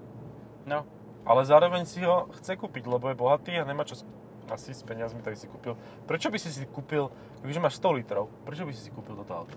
No, 0.70 0.86
Ale 1.28 1.44
zároveň 1.44 1.84
si 1.84 2.00
ho 2.00 2.24
chce 2.34 2.56
kúpiť, 2.56 2.88
lebo 2.88 3.06
je 3.06 3.14
bohatý 3.14 3.52
a 3.54 3.62
nemá 3.62 3.84
čo 3.84 4.00
asi 4.48 4.72
s 4.72 4.80
peniazmi, 4.80 5.20
tak 5.20 5.36
si 5.36 5.44
kúpil. 5.44 5.76
Prečo 6.02 6.32
by 6.32 6.40
si 6.40 6.48
si 6.48 6.64
kúpil, 6.64 7.12
kebyže 7.38 7.60
máš 7.60 7.76
100 7.76 7.92
litrov, 7.94 8.32
prečo 8.42 8.64
by 8.64 8.72
si 8.72 8.80
si 8.80 8.90
kúpil 8.90 9.12
toto 9.14 9.44
auto? 9.44 9.56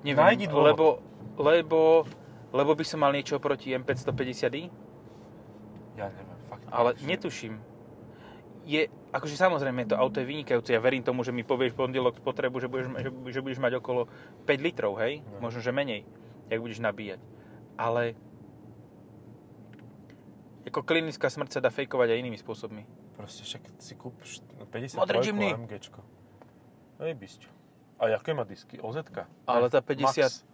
neviem, 0.00 0.16
Nájdi 0.16 0.46
dôvod. 0.46 0.64
lebo, 0.64 0.86
lebo, 1.36 1.80
lebo 2.48 2.70
by 2.72 2.84
som 2.86 3.02
mal 3.02 3.10
niečo 3.10 3.36
proti 3.36 3.74
M550i, 3.74 4.70
Ja 5.92 6.06
neviem, 6.08 6.38
fakt. 6.46 6.64
ale 6.70 6.94
neviem. 6.94 7.08
netuším. 7.10 7.54
Je, 8.62 8.86
akože 9.10 9.34
samozrejme, 9.34 9.82
to 9.84 9.98
auto 9.98 10.22
je 10.22 10.30
vynikajúce. 10.30 10.70
Ja 10.70 10.78
verím 10.78 11.02
tomu, 11.02 11.20
že 11.20 11.34
mi 11.34 11.42
povieš 11.42 11.74
pondelok 11.74 12.16
spotrebu, 12.16 12.60
že 12.60 12.68
budeš, 12.68 12.86
že, 12.94 13.10
že 13.10 13.40
budeš 13.42 13.58
mať 13.58 13.82
okolo 13.82 14.06
5 14.46 14.62
litrov, 14.62 14.94
hej? 14.96 15.26
No. 15.26 15.42
Možno, 15.42 15.58
že 15.58 15.68
menej, 15.70 16.06
jak 16.46 16.60
budeš 16.60 16.78
nabíjať. 16.78 17.18
Ale 17.74 18.14
ako 20.66 20.80
klinická 20.82 21.26
smrť 21.26 21.50
sa 21.50 21.60
dá 21.60 21.68
fejkovať 21.68 22.12
aj 22.12 22.18
inými 22.18 22.36
spôsobmi. 22.36 22.82
Proste 23.16 23.42
však 23.42 23.62
si 23.78 23.96
kúp 23.96 24.16
št- 24.20 24.44
53 24.68 24.96
Modré 24.96 25.18
Jimny. 25.22 25.48
AMGčko. 25.52 26.00
Ej, 27.00 27.16
bisťo. 27.16 27.48
A 27.96 28.08
jaké 28.08 28.32
má 28.32 28.44
disky? 28.44 28.76
OZ? 28.80 29.04
Ale 29.44 29.66
tá 29.68 29.80
Max. 29.80 30.44
50 30.44 30.48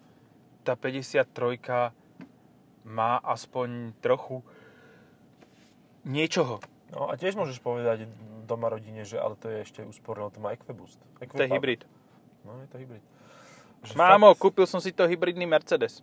tá 0.63 0.75
53 0.75 1.95
má 2.83 3.19
aspoň 3.19 3.95
trochu 3.99 4.43
niečoho. 6.03 6.59
No 6.91 7.11
a 7.11 7.19
tiež 7.19 7.35
môžeš 7.35 7.59
povedať 7.59 8.07
doma 8.47 8.71
rodine, 8.71 9.03
že 9.03 9.19
ale 9.19 9.35
to 9.35 9.51
je 9.51 9.63
ešte 9.63 9.83
úsporné, 9.83 10.31
to 10.31 10.39
má 10.39 10.55
EQBoost. 10.55 10.99
To 11.19 11.43
je 11.43 11.51
hybrid. 11.51 11.83
No, 12.47 12.63
je 12.63 12.69
to 12.71 12.79
hybrid. 12.79 13.03
Že 13.83 13.95
Mámo, 13.95 14.31
fakt- 14.31 14.43
kúpil 14.43 14.67
som 14.67 14.79
si 14.79 14.95
to 14.95 15.07
hybridný 15.07 15.47
Mercedes. 15.47 16.03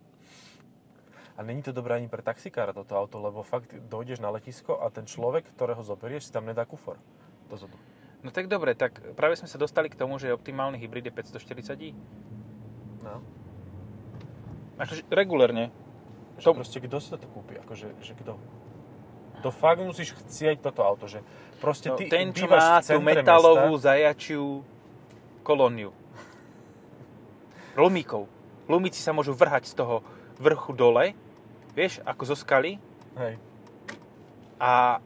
A 1.34 1.42
není 1.42 1.66
to 1.66 1.74
dobré 1.74 1.98
ani 1.98 2.06
pre 2.06 2.22
taxikára 2.22 2.70
toto 2.70 2.94
auto, 2.94 3.18
lebo 3.18 3.42
fakt 3.42 3.74
dojdeš 3.74 4.22
na 4.22 4.30
letisko 4.30 4.78
a 4.78 4.86
ten 4.94 5.02
človek, 5.02 5.50
ktorého 5.50 5.82
zoberieš, 5.82 6.30
si 6.30 6.32
tam 6.32 6.46
nedá 6.46 6.62
kufor 6.62 6.94
dozadu. 7.50 7.74
No 8.22 8.30
tak 8.30 8.46
dobre, 8.46 8.78
tak 8.78 9.02
práve 9.18 9.34
sme 9.36 9.50
sa 9.50 9.58
dostali 9.58 9.90
k 9.90 9.98
tomu, 9.98 10.16
že 10.16 10.32
optimálny 10.32 10.78
hybrid 10.78 11.10
je 11.10 11.12
540i. 11.12 11.90
No. 13.02 13.20
Akože 14.78 15.02
regulérne. 15.10 15.74
Že 16.38 16.44
To- 16.50 16.54
proste 16.54 16.78
kto 16.80 16.96
si 17.02 17.08
toto 17.10 17.26
kúpi? 17.30 17.58
Akože, 17.58 17.98
že 17.98 18.14
kto? 18.14 18.38
To 19.42 19.50
fakt 19.52 19.82
musíš 19.82 20.16
chcieť 20.24 20.64
toto 20.64 20.86
auto, 20.86 21.04
že 21.04 21.20
proste 21.60 21.92
No, 21.92 21.98
ty 22.00 22.08
ten, 22.08 22.32
čo 22.32 22.48
má 22.48 22.80
tú 22.80 22.96
metalovú 23.02 23.76
mesta, 23.76 23.92
zajačiu 23.92 24.64
kolóniu. 25.44 25.92
Lumíkov. 27.76 28.24
Lumíci 28.70 29.04
sa 29.04 29.12
môžu 29.12 29.36
vrhať 29.36 29.68
z 29.68 29.74
toho 29.76 30.00
vrchu 30.40 30.72
dole, 30.72 31.12
vieš, 31.74 32.00
ako 32.06 32.22
zo 32.24 32.36
skaly 32.38 32.78
Hej. 33.18 33.34
a 34.56 34.98
e, 34.98 35.00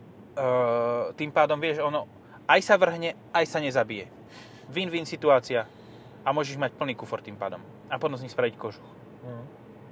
tým 1.17 1.33
pádom, 1.33 1.59
vieš, 1.59 1.83
ono 1.83 2.07
aj 2.49 2.61
sa 2.65 2.81
vrhne, 2.81 3.13
aj 3.33 3.45
sa 3.45 3.61
nezabije. 3.61 4.09
Win-win 4.69 5.05
situácia 5.05 5.69
a 6.25 6.29
môžeš 6.33 6.61
mať 6.61 6.77
plný 6.77 6.97
kufor 6.97 7.21
tým 7.21 7.37
pádom. 7.37 7.61
A 7.89 7.97
potom 7.97 8.17
z 8.17 8.25
nich 8.25 8.33
spraviť 8.33 8.55
kožuch. 8.57 8.89
Mhm. 9.25 9.45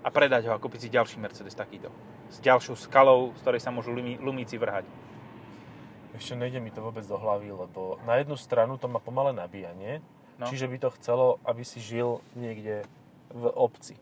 A 0.05 0.09
predať 0.09 0.47
ho 0.47 0.55
a 0.55 0.61
kúpiť 0.63 0.87
si 0.87 0.95
ďalší 0.95 1.19
Mercedes 1.19 1.57
takýto. 1.57 1.91
S 2.31 2.39
ďalšou 2.39 2.79
skalou, 2.79 3.35
z 3.35 3.43
ktorej 3.43 3.61
sa 3.61 3.75
môžu 3.75 3.91
lumí, 3.91 4.15
lumíci 4.23 4.55
vrhať. 4.55 4.87
Ešte 6.15 6.39
nejde 6.39 6.63
mi 6.63 6.71
to 6.71 6.81
vôbec 6.81 7.03
do 7.05 7.19
hlavy, 7.19 7.51
lebo 7.53 7.99
na 8.07 8.17
jednu 8.23 8.39
stranu 8.39 8.79
to 8.79 8.87
má 8.89 9.03
pomalé 9.03 9.35
nabíjanie, 9.35 10.01
No. 10.37 10.45
čiže 10.53 10.69
by 10.69 10.77
to 10.81 10.93
chcelo, 11.01 11.41
aby 11.49 11.65
si 11.65 11.81
žil 11.81 12.21
niekde 12.37 12.85
v 13.33 13.45
obci. 13.57 13.97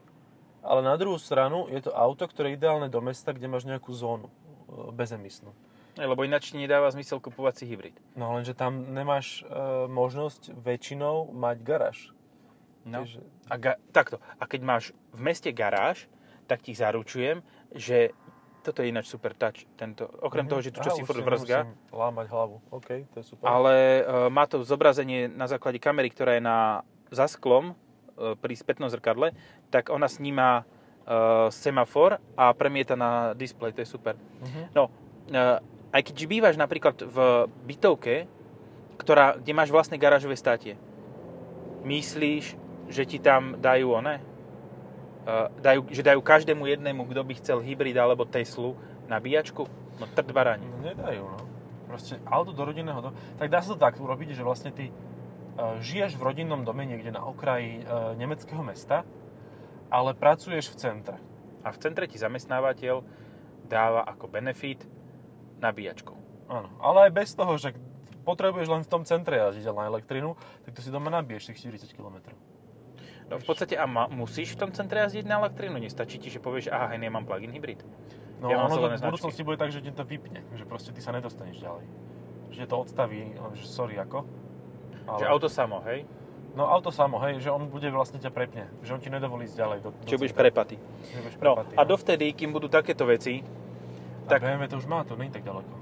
Ale 0.64 0.80
na 0.80 0.96
druhú 0.96 1.20
stranu 1.20 1.68
je 1.68 1.84
to 1.84 1.92
auto, 1.92 2.24
ktoré 2.24 2.52
je 2.52 2.56
ideálne 2.56 2.88
do 2.88 3.00
mesta, 3.04 3.36
kde 3.36 3.52
máš 3.52 3.68
nejakú 3.68 3.92
zónu 3.92 4.32
e, 4.32 4.32
bezemisnú. 4.96 5.52
Lebo 5.94 6.24
ináč 6.26 6.50
ti 6.50 6.58
nedáva 6.58 6.90
zmysel 6.90 7.20
kupovať 7.22 7.62
si 7.62 7.64
hybrid. 7.70 7.94
No 8.16 8.34
lenže 8.34 8.56
tam 8.56 8.90
nemáš 8.96 9.44
e, 9.44 9.52
možnosť 9.86 10.56
väčšinou 10.56 11.30
mať 11.30 11.56
garáž. 11.62 11.98
No. 12.82 13.04
Čiže- 13.04 13.22
A 13.52 13.54
ga- 13.60 13.78
takto. 13.92 14.18
A 14.40 14.44
keď 14.48 14.60
máš 14.64 14.84
v 15.12 15.20
meste 15.20 15.52
garáž, 15.52 16.08
tak 16.48 16.64
ti 16.64 16.72
zaručujem, 16.72 17.44
že 17.72 18.10
toto 18.64 18.80
je 18.80 18.88
ináč 18.88 19.12
super 19.12 19.36
touch. 19.36 19.68
Tento, 19.76 20.08
okrem 20.24 20.48
toho, 20.48 20.64
že 20.64 20.72
tu 20.72 20.80
čo 20.80 20.92
Aha, 20.92 20.96
si 20.96 21.04
furt 21.04 21.20
vrzga, 21.20 21.68
lámať 21.92 22.26
hlavu. 22.32 22.64
OK, 22.72 23.04
to 23.12 23.20
je 23.20 23.24
super. 23.24 23.44
ale 23.44 24.00
e, 24.00 24.32
má 24.32 24.48
to 24.48 24.64
zobrazenie 24.64 25.28
na 25.28 25.44
základe 25.44 25.76
kamery, 25.76 26.08
ktorá 26.08 26.40
je 26.40 26.42
na, 26.42 26.80
za 27.12 27.28
sklom 27.28 27.76
pri 28.14 28.54
spätnom 28.54 28.86
zrkadle, 28.86 29.34
tak 29.74 29.90
ona 29.90 30.06
sníma 30.06 30.62
e, 30.62 30.64
semafor 31.50 32.22
a 32.38 32.54
premieta 32.54 32.94
na 32.94 33.34
displej, 33.34 33.74
to 33.74 33.82
je 33.82 33.88
super. 33.90 34.14
Mhm. 34.42 34.62
No, 34.74 34.90
e, 35.30 35.58
aj 35.94 36.02
keď 36.02 36.16
bývaš 36.26 36.54
napríklad 36.58 37.02
v 37.02 37.46
bytovke, 37.66 38.26
ktorá, 38.98 39.38
kde 39.38 39.52
máš 39.54 39.70
vlastné 39.74 39.98
garážové 39.98 40.34
státie, 40.38 40.78
myslíš, 41.86 42.58
že 42.88 43.02
ti 43.06 43.18
tam 43.22 43.58
dajú 43.60 43.94
one? 43.94 44.18
Dajú, 45.64 45.88
že 45.88 46.04
dajú 46.04 46.20
každému 46.20 46.68
jednému, 46.68 47.08
kto 47.08 47.24
by 47.24 47.32
chcel 47.40 47.58
hybrid 47.64 47.96
alebo 47.96 48.28
Teslu, 48.28 48.76
nabíjačku? 49.08 49.64
No 49.96 50.04
trd 50.12 50.28
barani. 50.36 50.68
No 50.68 50.84
nedajú, 50.84 51.24
no. 51.24 51.40
Proste 51.88 52.20
auto 52.28 52.52
do 52.52 52.60
rodinného 52.60 53.00
domu. 53.00 53.16
Tak 53.40 53.48
dá 53.48 53.62
sa 53.64 53.72
to 53.72 53.78
tak 53.80 53.96
urobiť, 53.96 54.36
že 54.36 54.42
vlastne 54.44 54.74
ty 54.74 54.92
žiješ 55.78 56.18
v 56.18 56.22
rodinnom 56.22 56.66
dome 56.66 56.82
niekde 56.86 57.14
na 57.14 57.22
okraji 57.22 57.82
uh, 57.82 58.12
nemeckého 58.18 58.62
mesta, 58.62 59.06
ale 59.88 60.10
pracuješ 60.16 60.74
v 60.74 60.78
centre. 60.80 61.16
A 61.62 61.70
v 61.70 61.80
centre 61.80 62.04
ti 62.10 62.18
zamestnávateľ 62.18 63.06
dáva 63.64 64.04
ako 64.04 64.28
benefit 64.28 64.84
nabíjačku. 65.62 66.12
Áno, 66.50 66.68
ale 66.82 67.08
aj 67.08 67.12
bez 67.16 67.32
toho, 67.32 67.56
že 67.56 67.72
potrebuješ 68.26 68.68
len 68.68 68.82
v 68.84 68.90
tom 68.90 69.02
centre 69.08 69.40
jazdiť 69.40 69.64
na 69.72 69.88
elektrinu, 69.88 70.36
tak 70.64 70.76
to 70.76 70.80
si 70.84 70.92
doma 70.92 71.08
nabiješ 71.08 71.52
tých 71.52 71.72
40 71.72 71.96
km. 71.96 72.36
No 73.24 73.40
v 73.40 73.44
podstate 73.48 73.72
a 73.80 73.88
ma, 73.88 74.04
musíš 74.12 74.52
v 74.56 74.68
tom 74.68 74.70
centre 74.76 75.00
jazdiť 75.00 75.24
na 75.24 75.40
elektrínu. 75.40 75.80
Nestačí 75.80 76.20
ti, 76.20 76.28
že 76.28 76.44
povieš, 76.44 76.68
aha, 76.68 76.92
hej, 76.92 77.00
nemám 77.00 77.24
plug-in 77.24 77.52
hybrid. 77.56 77.80
No 78.44 78.52
Ja 78.52 78.60
ono 78.60 78.76
to 78.76 78.92
v 78.92 79.00
budúcnosti 79.00 79.40
bude 79.40 79.56
tak, 79.56 79.72
že 79.72 79.80
ti 79.80 79.88
to 79.88 80.04
vypne, 80.04 80.44
že 80.52 80.68
proste 80.68 80.92
ty 80.92 81.00
sa 81.00 81.16
nedostaneš 81.16 81.56
ďalej. 81.64 81.86
Že 82.52 82.64
to 82.68 82.76
odstaví, 82.76 83.32
že 83.56 83.64
sorry 83.64 83.96
ako. 83.96 84.28
Že 85.04 85.24
auto 85.28 85.48
samo, 85.48 85.80
hej? 85.84 86.08
No 86.54 86.70
auto 86.70 86.94
samo, 86.94 87.18
hej, 87.26 87.42
že 87.42 87.50
on 87.50 87.66
bude 87.66 87.90
vlastne 87.90 88.22
ťa 88.22 88.30
prepne, 88.30 88.70
že 88.86 88.94
on 88.94 89.02
ti 89.02 89.10
nedovolí 89.10 89.50
ísť 89.50 89.58
ďalej. 89.58 89.78
Do, 89.82 89.90
do 89.90 90.06
Čiže 90.06 90.18
budeš. 90.22 90.34
Že 91.10 91.18
budeš 91.18 91.36
No 91.42 91.52
prepatý, 91.58 91.72
a 91.74 91.82
dovtedy, 91.82 92.26
kým 92.30 92.54
budú 92.54 92.70
takéto 92.70 93.02
veci, 93.04 93.42
tak... 94.30 94.38
tak- 94.38 94.42
A 94.42 94.54
BMW 94.54 94.70
to 94.70 94.78
už 94.78 94.86
má, 94.86 95.02
to 95.02 95.18
nie 95.18 95.28
je 95.28 95.34
tak 95.34 95.44
ďaleko. 95.44 95.72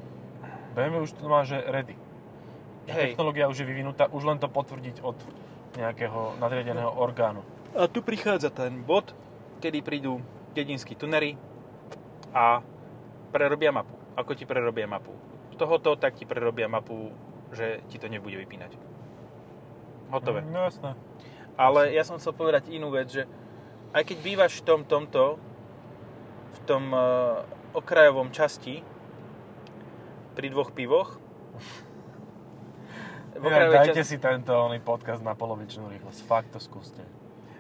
BMW 0.73 1.05
už 1.05 1.13
to 1.13 1.29
má, 1.29 1.45
že 1.45 1.61
ready. 1.69 1.93
Že 2.89 2.93
Hej. 2.97 3.03
technológia 3.15 3.47
už 3.53 3.61
je 3.61 3.67
vyvinutá, 3.69 4.09
už 4.09 4.25
len 4.25 4.41
to 4.41 4.49
potvrdiť 4.49 5.05
od 5.05 5.15
nejakého 5.77 6.41
nadriadeného 6.41 6.89
orgánu. 6.89 7.45
A 7.77 7.85
tu 7.87 8.01
prichádza 8.01 8.49
ten 8.49 8.81
bod, 8.81 9.13
kedy 9.61 9.85
prídu 9.85 10.19
dedinskí 10.53 10.97
tunery 10.97 11.37
a 12.33 12.65
prerobia 13.29 13.73
mapu. 13.73 13.93
Ako 14.17 14.37
ti 14.37 14.45
prerobia 14.45 14.85
mapu? 14.85 15.13
Z 15.53 15.61
tohoto 15.61 15.97
tak 15.97 16.17
ti 16.17 16.25
prerobia 16.25 16.69
mapu, 16.69 17.13
že 17.53 17.81
ti 17.89 18.01
to 18.01 18.09
nebude 18.09 18.37
vypínať. 18.37 18.73
Hotové. 20.12 20.44
No 20.44 20.62
jasné. 20.62 20.92
Ale 21.55 21.90
ja 21.90 22.05
som 22.05 22.16
chcel 22.16 22.33
povedať 22.33 22.68
inú 22.68 22.88
vec, 22.88 23.09
že 23.11 23.25
aj 23.90 24.05
keď 24.05 24.18
bývaš 24.20 24.61
v 24.61 24.64
tom, 24.64 24.81
tomto, 24.83 25.37
v 26.53 26.59
tom 26.64 26.85
uh, 26.88 27.42
okrajovom 27.72 28.29
časti, 28.29 28.85
pri 30.33 30.46
dvoch 30.48 30.70
pivoch, 30.70 31.16
Ja, 33.35 33.66
dajte 33.66 33.98
časti- 33.98 34.05
si 34.07 34.22
tento 34.22 34.55
oný 34.55 34.79
podcast 34.79 35.18
na 35.18 35.33
polovičnú 35.33 35.88
rýchlosť. 35.88 36.20
Fakt 36.22 36.53
to 36.53 36.61
skúste. 36.61 37.03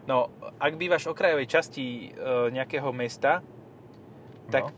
No, 0.04 0.30
ak 0.56 0.76
bývaš 0.76 1.06
v 1.06 1.12
okrajovej 1.12 1.48
časti 1.48 1.84
e, 2.04 2.08
nejakého 2.50 2.86
mesta, 2.92 3.42
tak, 4.46 4.64
No. 4.64 4.74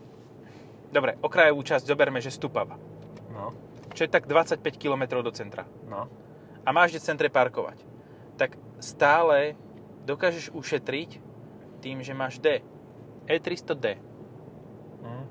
dobre, 0.89 1.17
okrajovú 1.19 1.61
časť 1.61 1.83
zoberme, 1.83 2.17
že 2.17 2.29
Stupava, 2.29 2.77
No, 3.29 3.53
čo 3.91 4.01
je 4.01 4.09
tak 4.09 4.25
25 4.25 4.61
km 4.75 5.19
do 5.19 5.29
centra. 5.29 5.65
no. 5.85 6.09
A 6.65 6.69
máš 6.73 6.97
kde 6.97 6.99
v 7.01 7.07
centre 7.13 7.29
parkovať. 7.29 7.77
Tak 8.35 8.57
stále 8.81 9.53
dokážeš 10.03 10.51
ušetriť 10.51 11.21
tým, 11.79 12.01
že 12.01 12.17
máš 12.17 12.41
D. 12.41 12.65
E300D. 13.29 14.01
Mm. 15.01 15.25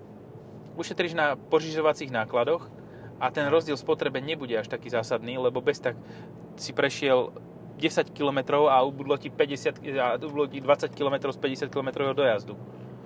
Ušetríš 0.78 1.14
na 1.18 1.34
požižovacích 1.34 2.10
nákladoch 2.10 2.70
a 3.18 3.30
ten 3.30 3.46
rozdiel 3.46 3.78
spotrebe 3.78 4.18
nebude 4.18 4.54
až 4.58 4.66
taký 4.66 4.90
zásadný, 4.90 5.38
lebo 5.38 5.62
bez 5.62 5.78
tak 5.78 5.98
si 6.58 6.74
prešiel 6.74 7.34
10 7.78 8.14
km 8.14 8.70
a 8.70 8.82
ubudlo 8.86 9.18
ti, 9.18 9.30
50, 9.30 9.82
a 9.98 10.14
ubudlo 10.18 10.46
ti 10.46 10.62
20 10.62 10.94
km 10.94 11.30
z 11.30 11.38
50 11.66 11.74
km 11.74 12.14
dojazdu. 12.14 12.54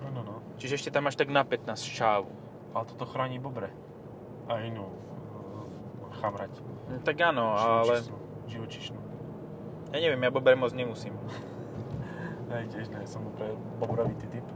No, 0.05 0.09
no, 0.13 0.21
no. 0.25 0.35
Čiže 0.61 0.77
ešte 0.77 0.91
tam 0.93 1.09
máš 1.09 1.17
tak 1.17 1.33
na 1.33 1.45
15 1.45 1.73
šávu. 1.89 2.29
Ale 2.77 2.85
toto 2.85 3.09
chráni 3.09 3.41
bobre. 3.41 3.73
A 4.49 4.61
inú 4.65 4.93
chamrať. 6.19 6.53
No, 6.91 7.01
tak 7.03 7.17
áno, 7.23 7.55
ale. 7.55 8.03
Živočíšnu. 8.49 8.99
ja 9.93 9.99
neviem, 10.01 10.21
ja 10.25 10.31
bober 10.33 10.57
moc 10.57 10.73
nemusím. 10.73 11.15
Hej, 12.53 12.73
tiež 12.73 12.87
nie, 12.89 13.05
som 13.05 13.29
úplne 13.29 13.55
bobrovitý 13.77 14.25
typ. 14.29 14.47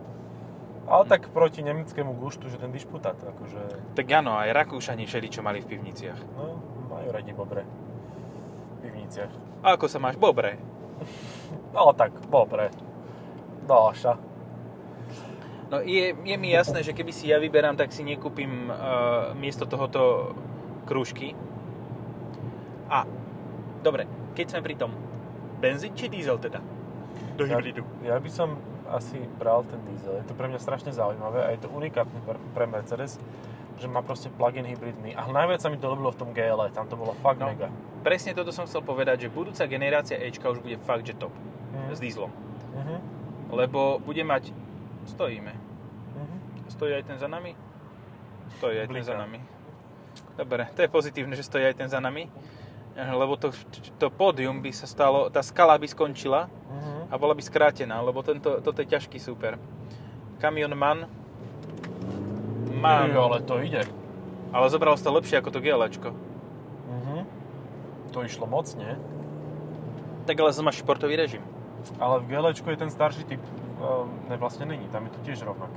Ale 0.89 1.05
tak 1.07 1.31
proti 1.31 1.63
nemeckému 1.63 2.17
guštu, 2.19 2.51
že 2.51 2.59
ten 2.59 2.73
dišputát, 2.73 3.15
akože, 3.15 3.95
Tak 3.95 4.07
áno, 4.11 4.35
aj 4.35 4.51
Rakúšani 4.51 5.07
všeli, 5.07 5.29
čo 5.31 5.45
mali 5.45 5.63
v 5.63 5.77
pivniciach. 5.77 6.21
no, 6.35 6.59
majú 6.91 7.09
radi 7.13 7.33
bobre. 7.37 7.63
V 7.63 8.79
pivniciach. 8.83 9.33
A 9.63 9.79
ako 9.79 9.87
sa 9.87 10.03
máš? 10.03 10.19
Bobre. 10.19 10.59
Ale 11.71 11.93
tak, 12.01 12.17
bobre. 12.27 12.73
Dáša. 13.69 14.19
No 15.71 15.81
je, 15.81 16.13
je 16.13 16.37
mi 16.37 16.53
jasné, 16.53 16.85
že 16.85 16.93
keby 16.93 17.13
si 17.17 17.33
ja 17.33 17.41
vyberám, 17.41 17.79
tak 17.79 17.97
si 17.97 18.05
nekúpim 18.05 18.69
uh, 18.69 19.33
miesto 19.33 19.65
tohoto 19.65 20.37
krúžky. 20.85 21.33
A, 22.93 23.09
dobre, 23.81 24.05
keď 24.33 24.47
sme 24.49 24.61
pri 24.61 24.75
tom, 24.77 24.93
benzín 25.59 25.97
či 25.97 26.07
diesel 26.07 26.37
teda? 26.37 26.61
Do 27.33 27.49
Ja, 27.49 27.57
hybridu. 27.57 27.81
ja 28.05 28.21
by 28.21 28.29
som 28.29 28.61
asi 28.87 29.17
bral 29.33 29.65
ten 29.65 29.81
diesel. 29.83 30.21
Je 30.21 30.29
to 30.29 30.35
pre 30.35 30.45
mňa 30.47 30.61
strašne 30.61 30.93
zaujímavé 30.93 31.41
a 31.41 31.49
je 31.51 31.61
to 31.61 31.73
unikátne 31.73 32.21
pre, 32.21 32.37
pre 32.53 32.67
Mercedes, 32.67 33.17
že 33.75 33.89
má 33.89 34.01
proste 34.01 34.29
plug-in 34.29 34.63
hybridný. 34.63 35.17
A 35.17 35.25
najviac 35.25 35.59
sa 35.59 35.73
mi 35.73 35.81
to 35.81 35.89
ľúbilo 35.89 36.13
v 36.13 36.19
tom 36.19 36.31
GLE, 36.31 36.69
tam 36.71 36.85
to 36.85 36.95
bolo 36.95 37.17
fakt 37.17 37.41
No. 37.41 37.49
mega. 37.49 37.73
Presne 38.03 38.37
toto 38.37 38.53
som 38.53 38.69
chcel 38.69 38.83
povedať, 38.83 39.25
že 39.25 39.29
budúca 39.31 39.65
generácia 39.65 40.19
Ečka 40.19 40.51
už 40.51 40.61
bude 40.61 40.77
fakt, 40.79 41.03
že 41.03 41.17
top. 41.17 41.33
Mhm. 41.73 41.89
S 41.89 41.99
dieslom. 41.99 42.29
Mhm. 42.75 42.97
Lebo 43.51 43.97
bude 43.99 44.21
mať... 44.23 44.53
Stojíme. 45.05 45.51
Mhm. 46.13 46.37
Stojí 46.69 46.93
aj 46.93 47.05
ten 47.05 47.17
za 47.17 47.27
nami? 47.27 47.57
Stojí 48.55 48.77
aj 48.77 48.87
ten 48.87 48.95
Bliká. 48.95 49.09
za 49.09 49.17
nami. 49.17 49.41
Dobre, 50.33 50.69
to 50.71 50.81
je 50.81 50.89
pozitívne, 50.89 51.33
že 51.33 51.43
stojí 51.43 51.65
aj 51.65 51.75
ten 51.75 51.89
za 51.89 51.99
nami. 51.99 52.29
Lebo 52.93 53.37
to, 53.37 53.51
to 53.97 54.07
pódium 54.13 54.61
by 54.61 54.69
sa 54.69 54.85
stalo, 54.85 55.33
tá 55.33 55.41
skala 55.41 55.81
by 55.81 55.89
skončila 55.89 56.49
Mhm. 56.69 57.09
a 57.09 57.15
bola 57.17 57.33
by 57.33 57.41
skrátená, 57.41 58.01
lebo 58.01 58.21
tento, 58.21 58.61
toto 58.61 58.79
je 58.81 58.89
ťažký 58.89 59.17
super. 59.17 59.57
Kamion 60.41 60.73
MAN 60.75 61.09
Jo, 63.15 63.31
ale 63.31 63.41
to 63.47 63.63
ide. 63.63 63.85
ale 64.53 64.67
zobral 64.69 64.97
to 65.05 65.13
lepšie 65.13 65.39
ako 65.39 65.51
to 65.55 65.61
GLčko. 65.61 66.11
Mhm. 66.91 67.17
To 68.13 68.19
išlo 68.25 68.45
moc, 68.47 68.69
nie? 68.77 68.93
Tak 70.29 70.37
ale 70.41 70.53
máš 70.63 70.83
športový 70.85 71.17
režim. 71.17 71.41
Ale 71.99 72.21
v 72.21 72.29
GLčku 72.29 72.69
je 72.71 72.77
ten 72.79 72.91
starší 72.93 73.25
typ, 73.25 73.41
um, 73.81 74.07
ne, 74.29 74.37
vlastne 74.37 74.69
není, 74.69 74.87
tam 74.93 75.09
je 75.09 75.13
to 75.17 75.21
tiež 75.27 75.43
rovnako. 75.43 75.75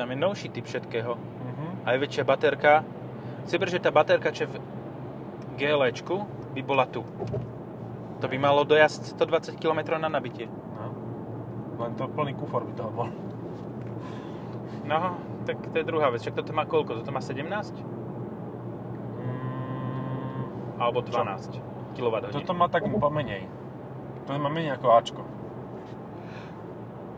Tam 0.00 0.10
je 0.10 0.16
novší 0.16 0.48
typ 0.48 0.64
všetkého. 0.64 1.14
Mhm. 1.18 1.66
Aj 1.84 1.96
väčšia 1.98 2.24
baterka. 2.24 2.84
Si 3.46 3.56
že 3.70 3.78
tá 3.80 3.90
baterka, 3.90 4.30
čo 4.32 4.44
v 4.50 4.56
GLčku, 5.58 6.26
by 6.58 6.62
bola 6.66 6.90
tu. 6.90 7.06
To 8.18 8.26
by 8.26 8.34
malo 8.34 8.66
dojazd 8.66 9.14
120 9.14 9.62
km 9.62 9.94
na 10.02 10.10
nabitie. 10.10 10.50
No. 10.50 10.90
Len 11.78 11.94
to 11.94 12.10
plný 12.10 12.34
kufor 12.34 12.66
by 12.66 12.74
toho 12.74 12.90
bol. 12.90 13.06
No, 14.82 15.14
tak 15.46 15.62
to 15.70 15.78
je 15.78 15.86
druhá 15.86 16.10
vec. 16.10 16.18
Však 16.26 16.34
toto 16.34 16.50
má 16.50 16.66
koľko? 16.66 16.98
Toto 16.98 17.14
má 17.14 17.22
17? 17.22 17.46
Mm, 19.22 20.82
Alebo 20.82 20.98
12 21.06 21.62
kWh. 21.94 22.34
toto 22.34 22.52
má 22.58 22.66
tak 22.66 22.82
pomenej. 22.90 23.46
To 24.26 24.34
má 24.34 24.50
menej 24.50 24.74
ako 24.74 24.86
Ačko. 24.98 25.22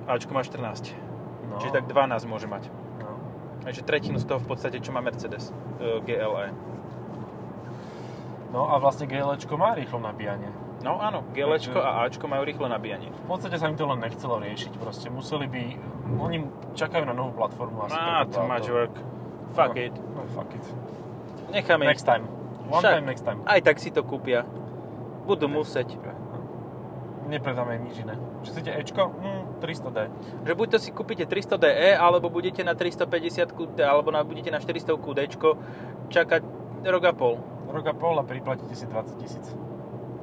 Ačko 0.05 0.37
má 0.37 0.45
14. 0.45 0.93
No. 1.49 1.57
Čiže 1.65 1.81
tak 1.81 1.89
12 1.89 2.29
môže 2.29 2.45
mať. 2.45 2.69
No. 3.01 3.17
Takže 3.65 3.89
tretinu 3.89 4.21
z 4.21 4.29
toho 4.29 4.37
v 4.37 4.53
podstate, 4.53 4.85
čo 4.85 4.93
má 4.93 5.01
Mercedes 5.01 5.49
e, 5.81 6.01
GLE. 6.05 6.53
No 8.51 8.67
a 8.67 8.83
vlastne 8.83 9.07
GLčko 9.07 9.55
má 9.55 9.79
rýchlo 9.79 10.03
nabíjanie. 10.03 10.51
No 10.81 10.97
áno, 10.97 11.23
GLčko 11.37 11.77
Takže- 11.77 11.85
a 11.85 12.09
Ačko 12.09 12.25
majú 12.25 12.43
rýchle 12.49 12.67
nabíjanie. 12.73 13.13
V 13.13 13.25
podstate 13.29 13.61
sa 13.61 13.69
im 13.69 13.77
to 13.77 13.85
len 13.85 14.01
nechcelo 14.01 14.41
riešiť, 14.41 14.73
proste 14.81 15.13
museli 15.13 15.47
by, 15.47 15.63
oni 16.19 16.39
čakajú 16.73 17.05
na 17.05 17.13
novú 17.13 17.37
platformu 17.37 17.85
asi. 17.85 17.95
Too 17.95 18.33
toto 18.33 18.49
much 18.49 18.65
auto. 18.65 18.75
work. 18.75 18.95
Fuck 19.53 19.77
no, 19.77 19.85
it. 19.85 19.95
No, 19.95 20.21
fuck 20.33 20.51
it. 20.57 20.65
Necháme 21.53 21.85
Next 21.85 22.09
time. 22.09 22.25
One 22.71 22.81
Však. 22.81 22.93
time, 22.97 23.07
next 23.07 23.25
time. 23.27 23.39
Aj 23.45 23.61
tak 23.61 23.77
si 23.83 23.91
to 23.91 24.07
kúpia. 24.07 24.47
Budú 25.27 25.51
musieť. 25.51 25.99
Nepredáme 27.27 27.79
im 27.79 27.87
nič 27.87 28.03
iné. 28.03 28.15
Čo 28.43 28.59
chcete 28.59 28.71
Ečko? 28.75 29.03
Hm, 29.11 29.63
300D. 29.63 29.99
Že 30.47 30.53
buď 30.55 30.67
to 30.75 30.79
si 30.83 30.91
kúpite 30.91 31.27
300DE, 31.27 31.95
alebo 31.95 32.27
budete 32.27 32.63
na 32.67 32.75
350 32.75 33.77
D, 33.77 33.79
alebo 33.87 34.11
na, 34.11 34.27
budete 34.27 34.51
na 34.51 34.59
400 34.59 34.99
D 35.15 35.21
čakať 36.11 36.43
rok 36.91 37.05
a 37.07 37.13
pol. 37.15 37.39
Rok 37.71 37.87
a 37.87 37.95
pol 37.95 38.19
a 38.19 38.25
priplatíte 38.27 38.75
si 38.75 38.87
20 38.87 39.23
tisíc. 39.23 39.47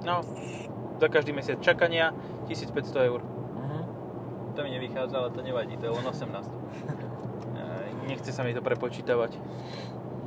No, 0.04 0.22
za 1.00 1.08
každý 1.08 1.32
mesiac 1.32 1.60
čakania 1.64 2.12
1500 2.48 3.08
eur. 3.08 3.22
Mhm. 3.24 3.80
To 4.56 4.60
mi 4.64 4.70
nevychádza, 4.76 5.16
ale 5.18 5.30
to 5.32 5.42
nevadí, 5.42 5.78
to 5.78 5.86
je 5.88 5.94
len 5.94 6.06
18. 6.06 6.52
Aj, 7.64 7.90
Nechce 8.08 8.32
sa 8.32 8.44
mi 8.44 8.52
to 8.52 8.62
prepočítavať. 8.62 9.40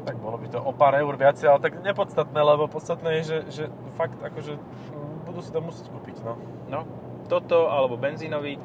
Tak 0.09 0.17
bolo 0.17 0.41
by 0.41 0.49
to 0.49 0.59
o 0.61 0.73
pár 0.73 0.97
eur 0.97 1.13
viacej, 1.13 1.47
ale 1.49 1.61
tak 1.61 1.77
nepodstatné, 1.85 2.41
lebo 2.41 2.65
podstatné 2.73 3.21
je, 3.21 3.23
že, 3.23 3.39
že 3.53 3.65
fakt 4.01 4.17
akože 4.17 4.57
mm, 4.57 5.29
budú 5.29 5.41
si 5.45 5.53
to 5.53 5.61
musieť 5.61 5.93
kúpiť, 5.93 6.25
no. 6.25 6.41
No, 6.73 6.89
toto 7.29 7.69
alebo 7.69 8.01
benzínový. 8.01 8.57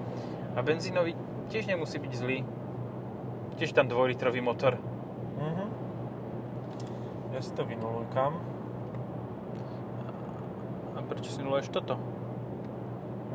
A 0.55 0.63
benzínový 0.63 1.11
tiež 1.51 1.67
nemusí 1.67 1.99
byť 1.99 2.13
zlý. 2.15 2.47
Tiež 3.59 3.75
tam 3.75 3.91
dvojlitrový 3.91 4.39
motor. 4.39 4.79
Ja 7.35 7.43
si 7.43 7.51
to 7.51 7.67
vynulujkam. 7.67 8.39
A 10.95 10.99
prečo 11.03 11.35
si 11.35 11.43
nuluješ 11.43 11.67
toto? 11.67 11.99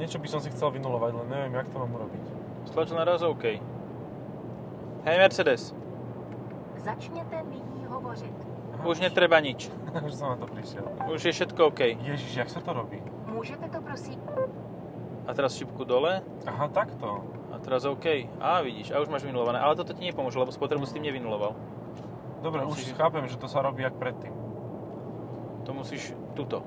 Niečo 0.00 0.16
by 0.16 0.28
som 0.32 0.40
si 0.40 0.48
chcel 0.48 0.72
vynulovať, 0.72 1.20
len 1.20 1.26
neviem, 1.28 1.52
jak 1.60 1.68
to 1.68 1.76
mám 1.76 1.92
urobiť. 1.92 2.24
Stlač 2.72 2.88
na 2.96 3.04
raz 3.04 3.20
OK. 3.20 3.60
Hej 5.04 5.16
Mercedes, 5.20 5.76
Začněte 6.80 7.42
nyní 7.42 7.84
hovořit. 7.84 8.48
Už 8.88 9.00
netreba 9.00 9.40
nič. 9.40 9.68
už 10.06 10.14
som 10.16 10.32
na 10.32 10.36
to 10.40 10.48
prišiel. 10.48 10.88
Už 11.12 11.20
je 11.20 11.32
všetko 11.36 11.60
OK. 11.68 11.80
Ježiš, 12.00 12.40
jak 12.40 12.48
sa 12.48 12.64
to 12.64 12.72
robí? 12.72 13.04
Můžete 13.28 13.68
to 13.68 13.84
prosím... 13.84 14.16
A 15.28 15.34
teraz 15.36 15.54
šipku 15.54 15.84
dole 15.84 16.24
Aha, 16.48 16.68
takto. 16.72 17.20
a 17.52 17.58
teraz 17.60 17.84
OK. 17.84 18.32
A 18.40 18.64
vidíš, 18.64 18.96
a 18.96 19.00
už 19.04 19.12
máš 19.12 19.28
vynulované. 19.28 19.60
Ale 19.60 19.76
toto 19.76 19.92
ti 19.92 20.08
nepomôže, 20.08 20.40
lebo 20.40 20.48
spotrebu 20.48 20.88
s 20.88 20.96
tým 20.96 21.04
nevynuloval. 21.04 21.52
Dobre, 22.40 22.64
Musíš- 22.64 22.92
už 22.92 22.96
chápem, 22.96 23.24
že 23.28 23.36
to 23.36 23.48
sa 23.48 23.60
robí 23.60 23.82
jak 23.82 23.92
predtým. 23.94 24.32
To 25.64 25.76
musíš 25.76 26.16
tuto. 26.34 26.64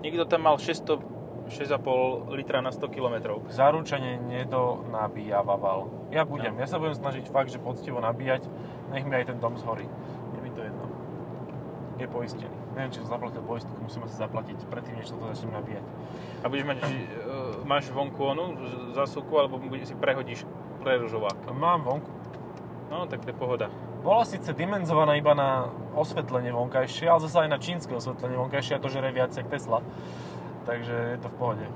Niekto 0.00 0.22
tam 0.24 0.46
mal 0.46 0.54
600, 0.58 1.02
6,5 1.50 2.30
litra 2.30 2.62
na 2.62 2.70
100 2.70 2.86
km. 2.88 3.42
Zaručenie 3.50 4.22
nedonabíjavaval. 4.22 6.10
Ja 6.14 6.22
budem, 6.22 6.54
No. 6.54 6.60
ja 6.62 6.66
sa 6.70 6.78
budem 6.78 6.94
snažiť 6.94 7.26
fakt, 7.26 7.50
že 7.50 7.58
poctivo 7.58 7.98
nabíjať, 7.98 8.46
nech 8.94 9.02
mi 9.02 9.18
aj 9.18 9.34
ten 9.34 9.38
dom 9.42 9.58
zhorí. 9.58 9.88
Je 10.34 10.40
mi 10.40 10.50
to 10.54 10.62
jedno. 10.62 10.84
Je 11.98 12.06
poistený. 12.06 12.54
Neviem, 12.78 12.94
či 12.94 13.02
som 13.02 13.10
zaplatil 13.10 13.42
poistku, 13.42 13.74
musím 13.82 14.06
asi 14.06 14.14
zaplatiť 14.14 14.70
predtým, 14.70 15.02
než 15.02 15.10
toto 15.10 15.26
začnem 15.26 15.50
nabíjať. 15.50 15.82
A 16.40 16.46
budeš 16.46 16.64
mať, 16.70 16.78
uh, 16.78 16.90
máš 17.66 17.90
vonku 17.90 18.22
onu 18.22 18.54
zásuvku, 18.94 19.34
alebo 19.34 19.58
si 19.82 19.98
prehodíš 19.98 20.46
preružovák. 20.86 21.50
Mám 21.50 21.82
vonku. 21.82 22.10
No, 22.86 23.10
tak 23.10 23.26
to 23.26 23.34
je 23.34 23.36
pohoda. 23.36 23.66
Bola 24.08 24.24
síce 24.24 24.56
dimenzovaná 24.56 25.20
iba 25.20 25.36
na 25.36 25.68
osvetlenie 25.92 26.48
vonkajšie, 26.48 27.04
ale 27.04 27.20
zase 27.20 27.44
aj 27.44 27.50
na 27.52 27.60
čínske 27.60 27.92
osvetlenie 27.92 28.40
vonkajšie 28.40 28.72
a 28.72 28.80
to 28.80 28.88
žere 28.88 29.12
viac 29.12 29.28
jak 29.28 29.44
Tesla. 29.46 29.84
Takže 30.64 30.94
je 31.12 31.18
to 31.20 31.28
v 31.28 31.36
pohode. 31.36 31.66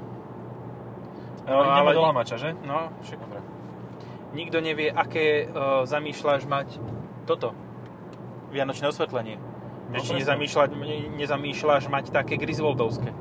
No, 1.45 1.61
No, 1.61 1.69
ideme 1.69 1.93
ale- 1.93 1.93
do 1.93 2.03
Lamača, 2.03 2.41
že? 2.41 2.57
No, 2.65 2.89
však 3.05 3.21
Dobre. 3.21 3.41
nikto 4.33 4.65
nevie, 4.65 4.89
aké 4.89 5.45
uh, 5.45 5.85
zamýšľaš 5.85 6.49
mať 6.49 6.81
toto. 7.29 7.53
Vianočné 8.49 8.89
osvetlenie. 8.89 9.37
No, 9.93 10.01
či 10.01 10.17
presne. 10.17 10.25
nezamýšľať, 10.25 10.69
ne- 10.73 11.13
nezamýšľaš 11.13 11.85
mať 11.87 12.17
také 12.17 12.41
Griswoldovské. 12.41 13.13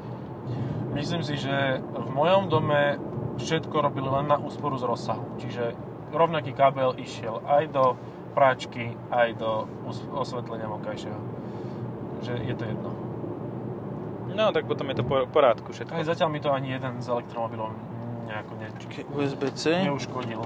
Myslím 0.95 1.19
si, 1.19 1.36
že 1.36 1.84
v 1.84 2.10
mojom 2.10 2.47
dome 2.47 2.95
všetko 3.36 3.76
robili 3.76 4.08
len 4.08 4.28
na 4.28 4.39
úsporu 4.39 4.80
z 4.80 4.88
rozsahu. 4.88 5.36
Čiže 5.36 5.76
rovnaký 6.12 6.56
kábel 6.56 6.95
išiel 6.95 7.43
aj 7.43 7.63
do 7.71 8.00
práčky, 8.32 8.96
aj 9.12 9.36
do 9.36 9.67
osvetlenia 10.15 10.67
vonkajšieho. 10.67 11.20
Že 12.22 12.34
je 12.48 12.56
to 12.56 12.63
jedno. 12.65 12.91
No, 14.32 14.56
tak 14.56 14.63
potom 14.63 14.88
je 14.88 14.96
to 14.96 15.04
po- 15.04 15.28
porádku 15.28 15.76
všetko. 15.76 15.91
Aj 15.91 16.08
zatiaľ 16.08 16.32
mi 16.32 16.39
to 16.39 16.50
ani 16.50 16.72
jeden 16.72 17.04
z 17.04 17.08
elektromobilov 17.12 17.76
nejako 18.32 18.54
ne, 18.56 18.67
USB-C. 19.12 19.84
neuškodil. 19.84 20.39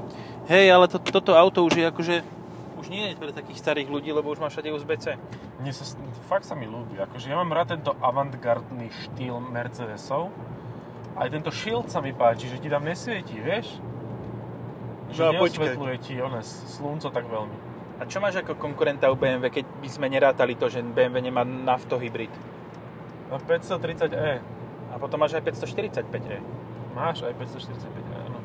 Hej, 0.49 0.73
ale 0.73 0.89
to, 0.89 0.97
toto 0.97 1.37
auto 1.37 1.61
už 1.61 1.73
je 1.77 1.85
akože 1.85 2.15
už 2.75 2.89
nie 2.91 3.13
je 3.13 3.17
pre 3.17 3.31
takých 3.31 3.61
starých 3.61 3.89
ľudí, 3.89 4.09
lebo 4.11 4.29
už 4.29 4.41
má 4.41 4.49
všade 4.49 4.69
USB-C. 4.69 5.17
Mne 5.57 5.71
sa, 5.71 5.85
fakt 6.27 6.45
sa 6.45 6.53
mi 6.53 6.67
ľúbi. 6.67 6.99
Akože 6.99 7.31
ja 7.31 7.37
mám 7.39 7.49
rád 7.49 7.77
tento 7.77 7.95
avantgardný 7.97 8.91
štýl 8.91 9.41
Mercedesov. 9.41 10.29
Aj 11.15 11.31
tento 11.31 11.49
shield 11.49 11.87
sa 11.87 12.03
mi 12.03 12.11
páči, 12.11 12.51
že 12.51 12.59
ti 12.59 12.67
tam 12.67 12.83
nesvietí, 12.83 13.39
vieš? 13.39 13.79
Že 15.15 15.21
No 15.23 15.31
neosvetľuje 15.39 15.95
ti 16.03 16.13
one 16.19 16.43
slunco 16.43 17.07
tak 17.07 17.25
veľmi. 17.25 17.57
A 17.95 18.03
čo 18.03 18.19
máš 18.19 18.43
ako 18.43 18.59
konkurenta 18.59 19.07
u 19.07 19.15
BMW, 19.15 19.47
keď 19.47 19.65
by 19.79 19.87
sme 19.87 20.11
nerátali 20.11 20.59
to, 20.59 20.67
že 20.67 20.83
BMW 20.83 21.23
nemá 21.23 21.47
naftohybrid? 21.47 22.31
No 23.31 23.39
530e. 23.39 24.43
A 24.91 24.95
potom 24.99 25.19
máš 25.19 25.35
aj 25.35 25.43
545e. 25.47 26.39
Máš 26.91 27.23
aj 27.23 27.35
545e, 27.35 28.11
áno. 28.21 28.39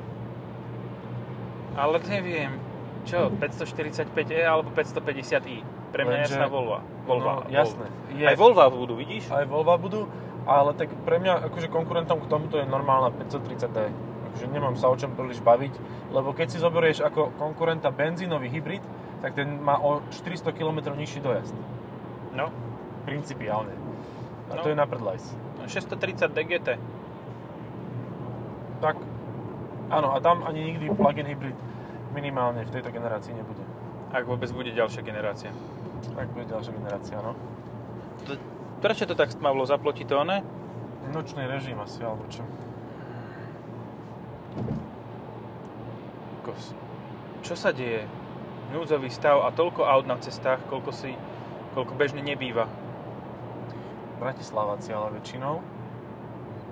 Ale 1.75 2.03
neviem, 2.07 2.59
čo, 3.07 3.31
545e 3.31 4.39
alebo 4.43 4.71
550i? 4.71 5.63
Pre 5.91 6.03
mňa 6.07 6.17
Lenže- 6.23 6.35
jasná 6.35 6.47
Volva. 6.47 6.79
Volva. 7.07 7.43
No, 7.43 7.51
jasné. 7.51 7.87
Je, 8.15 8.23
Aj 8.27 8.35
Volva 8.39 8.71
budú, 8.71 8.95
vidíš? 8.95 9.27
aj 9.31 9.47
Volva 9.47 9.75
budú, 9.75 10.07
ale 10.47 10.75
tak 10.75 10.91
pre 11.03 11.19
mňa 11.19 11.51
akože 11.51 11.67
konkurentom 11.67 12.23
k 12.23 12.27
tomuto 12.31 12.59
je 12.59 12.67
normálna 12.67 13.11
530D. 13.11 13.91
Takže 14.31 14.47
nemám 14.47 14.75
sa 14.75 14.87
o 14.87 14.95
čom 14.95 15.11
príliš 15.11 15.39
baviť, 15.39 15.75
lebo 16.11 16.31
keď 16.31 16.47
si 16.49 16.59
zoberieš 16.59 17.03
ako 17.03 17.35
konkurenta 17.37 17.91
benzínový 17.91 18.47
hybrid, 18.47 18.83
tak 19.21 19.35
ten 19.35 19.59
má 19.59 19.77
o 19.77 20.01
400 20.09 20.51
km 20.51 20.95
nižší 20.95 21.19
dojazd. 21.19 21.53
No, 22.33 22.49
Principiálne. 23.01 23.73
A 24.49 24.55
No. 24.55 24.63
to 24.63 24.69
je 24.69 24.77
na 24.77 24.85
predlajs. 24.85 25.25
630 25.67 26.31
DGT. 26.31 26.69
Tak, 28.81 28.97
áno, 29.91 30.09
a 30.11 30.19
tam 30.19 30.43
ani 30.43 30.65
nikdy 30.65 30.89
plug-in 30.91 31.27
hybrid 31.27 31.57
minimálne 32.11 32.63
v 32.63 32.71
tejto 32.71 32.91
generácii 32.91 33.33
nebude. 33.33 33.63
Ak 34.11 34.25
vôbec 34.25 34.51
bude 34.51 34.71
ďalšia 34.71 35.01
generácia. 35.01 35.53
Tak 36.13 36.33
bude 36.33 36.45
ďalšia 36.45 36.73
generácia, 36.73 37.17
no. 37.21 37.37
To- 38.27 38.41
Prečo 38.81 39.05
to 39.05 39.13
tak 39.13 39.29
stmavlo? 39.29 39.63
Zaploti 39.63 40.03
to 40.03 40.17
one? 40.17 40.41
Nočný 41.07 41.45
režim 41.45 41.77
asi, 41.77 42.01
alebo 42.01 42.25
čo. 42.27 42.41
Čo 47.51 47.55
sa 47.59 47.75
deje? 47.75 48.07
Núdzový 48.71 49.11
stav 49.11 49.43
a 49.43 49.51
toľko 49.51 49.83
aut 49.83 50.07
na 50.07 50.15
cestách, 50.23 50.63
koľko 50.71 50.95
si, 50.95 51.19
koľko 51.75 51.99
bežne 51.99 52.23
nebýva. 52.23 52.71
Bratislavaci 54.23 54.95
ale 54.95 55.19
väčšinou. 55.19 55.59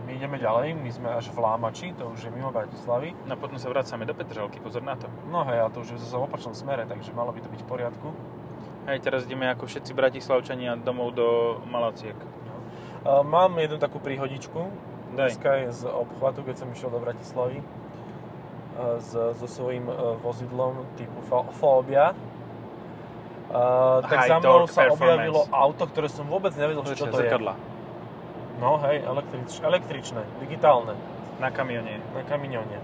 My 0.07 0.17
ideme 0.17 0.39
ďalej, 0.39 0.79
my 0.79 0.91
sme 0.95 1.09
až 1.11 1.35
v 1.35 1.43
Lámači, 1.43 1.93
to 1.99 2.09
už 2.09 2.29
je 2.29 2.31
mimo 2.31 2.55
Bratislavy. 2.55 3.13
No 3.27 3.35
potom 3.35 3.59
sa 3.59 3.69
vracame 3.69 4.07
do 4.07 4.15
Petržalky, 4.15 4.63
pozor 4.63 4.87
na 4.87 4.95
to. 4.95 5.11
No 5.29 5.43
hej, 5.51 5.61
a 5.61 5.69
to 5.69 5.83
už 5.83 5.99
je 5.99 6.01
zase 6.01 6.15
v 6.17 6.25
opačnom 6.25 6.55
smere, 6.55 6.87
takže 6.87 7.11
malo 7.13 7.35
by 7.35 7.43
to 7.43 7.51
byť 7.51 7.61
v 7.61 7.69
poriadku. 7.69 8.09
Hej, 8.89 9.05
teraz 9.05 9.27
ideme 9.29 9.51
ako 9.53 9.69
všetci 9.69 9.93
bratislavčania 9.93 10.81
domov 10.81 11.13
do 11.13 11.61
Malaciek. 11.69 12.17
Uh, 12.17 13.21
mám 13.27 13.59
jednu 13.61 13.77
takú 13.77 14.01
príhodičku. 14.01 14.71
Dneska 15.09 15.51
je 15.65 15.69
z 15.73 15.83
obchvatu, 15.89 16.45
keď 16.45 16.55
som 16.61 16.69
išiel 16.69 16.91
do 16.93 17.01
Bratislavy 17.01 17.59
uh, 17.59 19.01
s, 19.01 19.11
so 19.13 19.47
svojím 19.49 19.89
uh, 19.89 20.17
vozidlom 20.21 20.85
typu 20.95 21.19
Fo- 21.27 21.49
Fobia. 21.57 22.13
Uh, 23.49 24.05
tak 24.05 24.29
High 24.29 24.29
za 24.29 24.37
mnou 24.39 24.69
sa 24.69 24.93
objavilo 24.93 25.49
auto, 25.49 25.89
ktoré 25.89 26.13
som 26.13 26.29
vôbec 26.29 26.53
nevedel, 26.53 26.85
čo 26.93 27.09
to 27.09 27.17
je. 27.17 27.25
zrkadla. 27.25 27.57
No 28.61 28.77
hej, 28.85 29.01
električ, 29.01 29.63
električné, 29.65 30.21
digitálne, 30.43 30.93
Na 31.41 31.49
kamione. 31.49 32.03
na 32.13 32.23
kamiňone. 32.27 32.79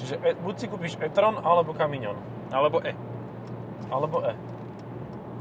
Čiže 0.00 0.14
e, 0.24 0.34
buď 0.40 0.54
si 0.56 0.66
kúpiš 0.66 0.96
e-tron, 0.98 1.38
alebo 1.38 1.70
kamiňon. 1.70 2.16
Alebo 2.50 2.82
E. 2.82 2.96
Alebo 3.92 4.24
E. 4.24 4.34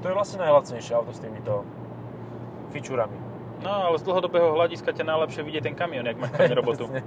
To 0.02 0.06
je 0.06 0.14
vlastne 0.14 0.44
najlacnejšie 0.46 0.94
auto 0.94 1.10
s 1.10 1.24
týmito 1.24 1.66
fičurami. 2.70 3.18
No, 3.58 3.90
ale 3.90 3.98
z 3.98 4.06
dlhodobého 4.06 4.54
hľadiska 4.54 4.94
ťa 4.94 5.02
najlepšie 5.02 5.42
vidie 5.42 5.60
ten 5.60 5.74
kamión, 5.74 6.06
jak 6.06 6.14
máš 6.16 6.30
tam 6.30 6.54
robotu. 6.62 6.86
presne, 6.88 7.02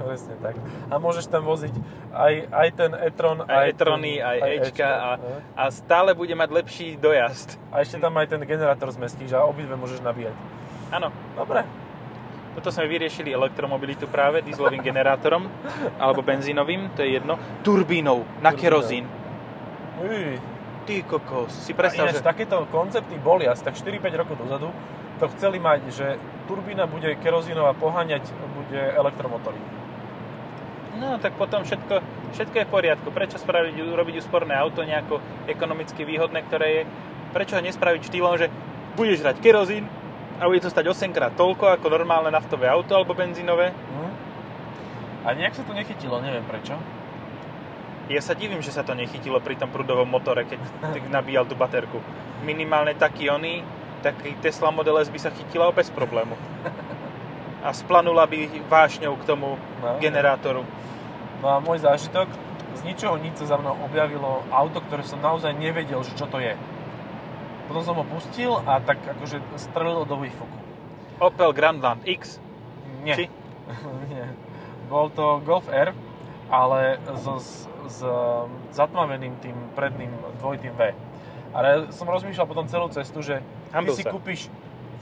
presne 0.00 0.34
tak. 0.40 0.54
A 0.88 0.96
môžeš 0.96 1.28
tam 1.28 1.44
voziť 1.44 1.74
aj, 2.10 2.32
aj 2.48 2.68
ten 2.72 2.90
e-tron, 2.96 3.38
Aj 3.44 3.68
e-trony, 3.68 4.16
aj 4.16 4.38
Ečka 4.64 4.88
a, 4.88 5.10
no. 5.20 5.44
a 5.54 5.62
stále 5.68 6.16
bude 6.16 6.32
mať 6.32 6.48
lepší 6.50 6.96
dojazd. 6.96 7.60
A 7.68 7.84
ešte 7.84 8.00
tam 8.00 8.16
aj 8.16 8.32
ten 8.32 8.40
generátor 8.42 8.88
z 8.90 8.96
mestských, 8.96 9.28
že 9.28 9.36
obidve 9.36 9.76
môžeš 9.76 10.00
nabíjať. 10.00 10.32
Áno. 10.90 11.12
Dobre. 11.36 11.62
Toto 12.50 12.74
sme 12.74 12.90
vyriešili 12.90 13.30
elektromobilitu 13.30 14.10
práve 14.10 14.42
dieselovým 14.42 14.82
generátorom 14.82 15.46
alebo 16.02 16.18
benzínovým, 16.18 16.90
to 16.98 17.06
je 17.06 17.20
jedno. 17.20 17.38
Turbínou 17.62 18.26
na 18.42 18.50
Turbínou. 18.50 18.58
kerozín. 18.58 19.04
Uj. 20.02 20.40
Ty 20.88 20.96
kokos, 21.06 21.52
si 21.54 21.70
A 21.70 21.76
predstav, 21.76 22.08
že... 22.10 22.24
takéto 22.24 22.56
koncepty 22.72 23.14
boli 23.20 23.44
asi 23.46 23.62
tak 23.62 23.76
4-5 23.78 24.00
rokov 24.16 24.34
dozadu. 24.40 24.72
To 25.20 25.28
chceli 25.36 25.60
mať, 25.60 25.80
že 25.92 26.06
turbína 26.48 26.88
bude 26.88 27.12
kerozínová 27.20 27.76
poháňať, 27.76 28.24
bude 28.56 28.80
elektromotory. 28.96 29.60
No, 30.96 31.20
tak 31.20 31.36
potom 31.36 31.60
všetko, 31.64 32.00
všetko 32.32 32.56
je 32.56 32.66
v 32.66 32.72
poriadku. 32.72 33.08
Prečo 33.12 33.36
spraviť, 33.36 33.84
urobiť 33.84 34.20
úsporné 34.20 34.56
auto 34.56 34.80
nejako 34.80 35.20
ekonomicky 35.44 36.08
výhodné, 36.08 36.40
ktoré 36.48 36.66
je... 36.72 36.82
Prečo 37.30 37.54
ho 37.54 37.62
nespraviť 37.62 38.10
štýlom, 38.10 38.34
že 38.40 38.50
budeš 38.98 39.22
hrať 39.22 39.38
kerozín 39.38 39.86
a 40.40 40.48
bude 40.48 40.64
to 40.64 40.72
stať 40.72 40.88
8 40.88 41.14
krát 41.14 41.36
toľko 41.36 41.78
ako 41.78 41.86
normálne 41.92 42.32
naftové 42.32 42.66
auto 42.66 42.96
alebo 42.96 43.14
benzínové? 43.14 43.70
Hm? 43.70 44.12
A 45.24 45.28
nejak 45.36 45.54
sa 45.54 45.62
to 45.62 45.76
nechytilo, 45.76 46.18
neviem 46.24 46.42
prečo. 46.48 46.74
Ja 48.10 48.18
sa 48.18 48.34
divím, 48.34 48.58
že 48.58 48.74
sa 48.74 48.82
to 48.82 48.96
nechytilo 48.98 49.38
pri 49.38 49.54
tom 49.54 49.70
prúdovom 49.70 50.10
motore, 50.10 50.42
keď 50.42 50.58
nabíjal 51.06 51.46
tú 51.46 51.54
baterku. 51.54 52.02
Minimálne 52.42 52.98
taký 52.98 53.30
oný, 53.30 53.62
taký 54.00 54.34
Tesla 54.40 54.68
Model 54.68 54.98
S 54.98 55.08
by 55.08 55.20
sa 55.20 55.30
chytila 55.30 55.70
bez 55.70 55.88
problému. 55.88 56.34
A 57.60 57.76
splanula 57.76 58.24
by 58.24 58.48
vášňou 58.66 59.20
k 59.20 59.24
tomu 59.28 59.60
No. 59.80 59.96
generátoru. 60.00 60.64
No 61.40 61.46
a 61.48 61.56
môj 61.60 61.80
zážitok, 61.80 62.28
z 62.76 62.80
ničoho 62.84 63.16
nič 63.16 63.40
sa 63.40 63.52
za 63.52 63.56
mnou 63.56 63.76
objavilo 63.84 64.44
auto, 64.48 64.80
ktoré 64.80 65.04
som 65.04 65.20
naozaj 65.20 65.52
nevedel, 65.52 66.00
že 66.04 66.12
čo 66.16 66.24
to 66.24 66.36
je. 66.36 66.56
Potom 67.68 67.80
som 67.80 67.96
ho 67.96 68.04
pustil 68.04 68.50
a 68.64 68.80
tak 68.80 69.00
akože 69.00 69.40
strelilo 69.56 70.04
do 70.04 70.16
výfuku. 70.16 70.56
Opel 71.20 71.52
Grandland 71.52 72.04
X. 72.04 72.40
Nie. 73.04 73.16
Či? 73.16 73.24
Nie. 74.12 74.32
Bol 74.88 75.08
to 75.12 75.38
Golf 75.44 75.68
R, 75.70 75.92
ale 76.50 76.98
so, 77.20 77.38
s, 77.38 77.64
s 77.86 78.02
zatmaveným 78.74 79.38
tým 79.38 79.54
predným 79.72 80.10
dvojitým 80.40 80.74
V. 80.74 80.92
Ale 81.50 81.90
som 81.90 82.06
rozmýšľal 82.06 82.46
potom 82.46 82.66
celú 82.70 82.86
cestu, 82.94 83.22
že 83.26 83.42
ty 83.42 83.74
Hambil 83.74 83.94
si 83.98 84.06
sa. 84.06 84.10
kúpiš 84.14 84.46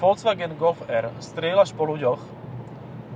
Volkswagen 0.01 0.57
Golf 0.57 0.81
R, 0.89 1.13
strieľaš 1.21 1.75
po 1.77 1.85
ľuďoch 1.85 2.21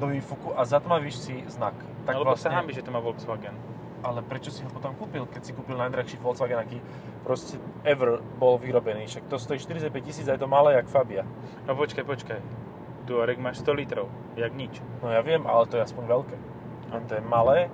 do 0.03 0.07
výfuku 0.11 0.53
a 0.53 0.67
zatmavíš 0.67 1.17
si 1.17 1.35
znak. 1.47 1.73
Tak 2.03 2.19
Lebo 2.19 2.35
sa 2.35 2.51
hambi, 2.51 2.75
že 2.75 2.83
to 2.83 2.91
má 2.91 2.99
Volkswagen. 2.99 3.55
Ale 4.03 4.19
prečo 4.27 4.51
si 4.51 4.67
ho 4.67 4.71
potom 4.75 4.99
kúpil, 4.99 5.31
keď 5.31 5.43
si 5.47 5.53
kúpil 5.55 5.79
najdrahší 5.79 6.19
Volkswagen, 6.19 6.59
aký 6.59 6.83
proste 7.23 7.55
ever 7.87 8.19
bol 8.19 8.59
vyrobený? 8.59 9.07
Však 9.07 9.31
to 9.31 9.39
stojí 9.39 9.63
45 9.63 9.95
tisíc 10.03 10.27
a 10.27 10.35
je 10.35 10.43
to 10.43 10.51
malé 10.51 10.75
jak 10.75 10.91
Fabia. 10.91 11.23
No 11.71 11.79
počkaj, 11.79 12.03
počkaj. 12.03 12.43
Touareg 13.07 13.39
máš 13.39 13.63
100 13.63 13.79
litrov, 13.79 14.11
jak 14.35 14.51
nič. 14.51 14.83
No 15.01 15.15
ja 15.15 15.23
viem, 15.23 15.47
ale 15.47 15.71
to 15.71 15.79
je 15.79 15.87
aspoň 15.87 16.05
veľké. 16.11 16.37
Len 16.91 17.03
to 17.07 17.15
je 17.15 17.23
malé 17.23 17.71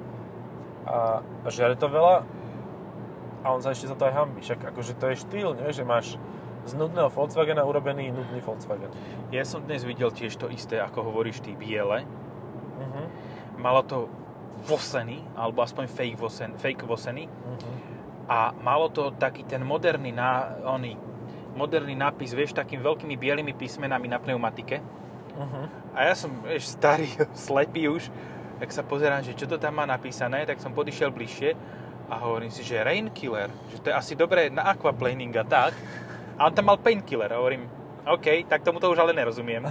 a, 0.85 1.25
a 1.25 1.49
žere 1.49 1.81
to 1.81 1.89
veľa 1.89 2.29
a 3.43 3.55
on 3.55 3.63
sa 3.63 3.71
ešte 3.71 3.91
za 3.91 3.97
to 3.97 4.07
aj 4.09 4.15
hambí. 4.15 4.41
Však 4.43 4.75
akože 4.75 4.99
to 4.99 5.05
je 5.13 5.17
štýl, 5.23 5.51
nie? 5.55 5.71
že 5.71 5.87
máš 5.87 6.19
z 6.69 6.77
nudného 6.77 7.09
Volkswagena 7.09 7.65
urobený 7.65 8.13
nudný 8.13 8.45
Volkswagen. 8.45 8.93
Ja 9.33 9.47
som 9.49 9.65
dnes 9.65 9.89
videl 9.89 10.13
tiež 10.13 10.37
to 10.37 10.53
isté, 10.53 10.77
ako 10.77 11.09
hovoríš 11.09 11.41
ty, 11.41 11.57
biele. 11.57 12.05
Uh-huh. 12.05 13.07
Malo 13.57 13.81
to 13.89 14.13
vosený, 14.69 15.25
alebo 15.33 15.65
aspoň 15.65 15.89
fake, 15.89 16.19
vosen, 16.21 16.53
fake 16.61 16.85
vosený. 16.85 17.25
Uh-huh. 17.25 17.73
A 18.29 18.53
malo 18.61 18.93
to 18.93 19.15
taký 19.17 19.49
ten 19.49 19.65
moderný, 19.65 20.13
ná, 20.13 20.61
oný, 20.69 21.01
moderný 21.57 21.97
nápis, 21.97 22.37
vieš, 22.37 22.53
takými 22.53 22.85
veľkými 22.85 23.17
bielými 23.17 23.57
písmenami 23.57 24.05
na 24.11 24.21
pneumatike. 24.21 24.85
Uh-huh. 25.39 25.65
A 25.97 26.13
ja 26.13 26.15
som, 26.19 26.45
vieš, 26.45 26.77
starý, 26.77 27.09
slepý 27.49 27.89
už, 27.89 28.13
tak 28.59 28.75
sa 28.75 28.85
pozerám, 28.85 29.25
že 29.25 29.39
čo 29.39 29.49
to 29.49 29.57
tam 29.57 29.79
má 29.79 29.87
napísané, 29.89 30.45
tak 30.45 30.61
som 30.61 30.75
podišiel 30.75 31.15
bližšie 31.15 31.55
a 32.09 32.15
hovorím 32.19 32.49
si, 32.49 32.65
že 32.65 32.81
Rainkiller, 32.81 33.53
že 33.69 33.79
to 33.79 33.89
je 33.89 33.95
asi 33.95 34.17
dobré 34.17 34.49
na 34.49 34.65
aquaplaning 34.67 35.33
a 35.37 35.45
tak. 35.45 35.77
A 36.39 36.47
on 36.47 36.55
tam 36.55 36.67
mal 36.67 36.77
painkiller 36.77 37.29
a 37.29 37.39
hovorím, 37.39 37.69
OK, 38.05 38.49
tak 38.49 38.65
tomu 38.65 38.81
to 38.81 38.89
už 38.89 38.99
ale 38.99 39.13
nerozumiem. 39.13 39.69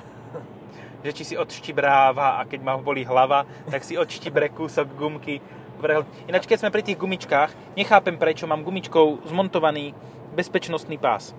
že 1.06 1.12
či 1.14 1.24
si 1.24 1.36
odštibráva 1.38 2.38
a 2.38 2.46
keď 2.46 2.60
ma 2.62 2.78
bolí 2.78 3.02
hlava, 3.02 3.46
tak 3.66 3.82
si 3.82 3.98
odštibre 3.98 4.50
kúsok 4.50 4.86
gumky. 4.94 5.42
vrhol. 5.78 6.06
Ináč, 6.26 6.46
keď 6.46 6.66
sme 6.66 6.74
pri 6.74 6.84
tých 6.84 6.98
gumičkách, 6.98 7.78
nechápem 7.78 8.18
prečo 8.18 8.46
mám 8.46 8.62
gumičkou 8.62 9.26
zmontovaný 9.26 9.94
bezpečnostný 10.34 10.98
pás. 10.98 11.34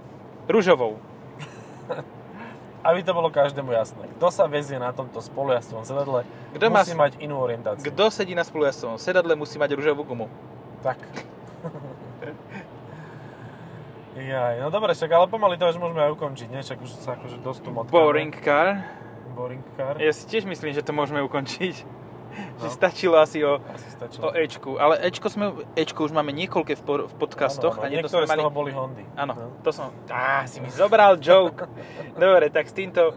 Ružovou. 0.48 0.98
Aby 2.88 3.02
to 3.02 3.12
bolo 3.12 3.28
každému 3.28 3.74
jasné. 3.74 4.06
Kto 4.16 4.30
sa 4.30 4.46
vezie 4.46 4.78
na 4.78 4.94
tomto 4.94 5.18
spolujazcovom 5.18 5.82
sedadle, 5.84 6.22
Kto 6.54 6.70
má 6.70 6.80
musí 6.80 6.94
s- 6.94 6.98
mať 6.98 7.12
inú 7.20 7.36
orientáciu. 7.36 7.90
Kto 7.90 8.08
sedí 8.08 8.32
na 8.32 8.46
spolujazcovom 8.46 8.96
sedadle, 8.96 9.34
musí 9.34 9.58
mať 9.58 9.74
ružovú 9.74 10.06
gumu. 10.06 10.30
Tak. 10.78 10.98
Jaj, 14.14 14.58
no 14.58 14.68
dobre, 14.68 14.92
však 14.92 15.10
ale 15.10 15.26
pomaly 15.26 15.54
to 15.54 15.66
už 15.66 15.78
môžeme 15.78 16.00
aj 16.00 16.10
ukončiť, 16.10 16.48
nie? 16.48 16.60
Však 16.60 16.78
už 16.78 16.90
sa 16.98 17.14
akože 17.14 17.38
dosť 17.38 17.60
tu 17.62 17.70
motkáme. 17.70 17.94
Boring 17.94 18.34
car. 18.36 18.82
Boring 19.32 19.62
car. 19.74 19.94
Ja 19.96 20.10
si 20.10 20.26
tiež 20.26 20.42
myslím, 20.44 20.72
že 20.72 20.82
to 20.82 20.90
môžeme 20.90 21.22
ukončiť. 21.22 21.86
No. 22.28 22.60
Že 22.60 22.68
stačilo 22.68 23.16
asi 23.16 23.42
o, 23.42 23.58
Asi 23.64 23.88
stačilo. 23.88 24.22
o 24.22 24.30
Ečku. 24.30 24.70
Ale 24.76 24.98
Ečko, 25.00 25.26
sme, 25.26 25.46
Ečko 25.74 26.02
už 26.02 26.12
máme 26.12 26.30
niekoľké 26.30 26.74
v, 26.74 26.82
por- 26.82 27.06
v 27.06 27.14
podcastoch. 27.16 27.74
Áno, 27.74 27.82
áno, 27.82 27.86
a 27.86 27.90
nie 27.90 27.98
to 27.98 28.06
niektoré 28.06 28.22
sme 28.22 28.28
z 28.28 28.30
mali... 28.30 28.42
toho 28.42 28.52
boli 28.52 28.70
Hondy. 28.70 29.04
Áno, 29.14 29.32
No. 29.34 29.46
to 29.62 29.70
som... 29.70 29.90
Á, 30.06 30.46
si 30.46 30.58
mi 30.60 30.70
zobral 30.70 31.18
joke. 31.18 31.66
Dobre, 32.20 32.50
tak 32.50 32.66
s 32.66 32.74
týmto 32.74 33.14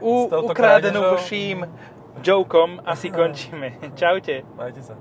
u, 0.00 0.28
krádežou. 0.50 1.20
vším 1.20 1.64
jokom 2.20 2.80
asi 2.84 3.08
končíme. 3.08 3.76
Čaute. 4.00 4.44
Majte 4.56 4.82
sa. 4.82 4.96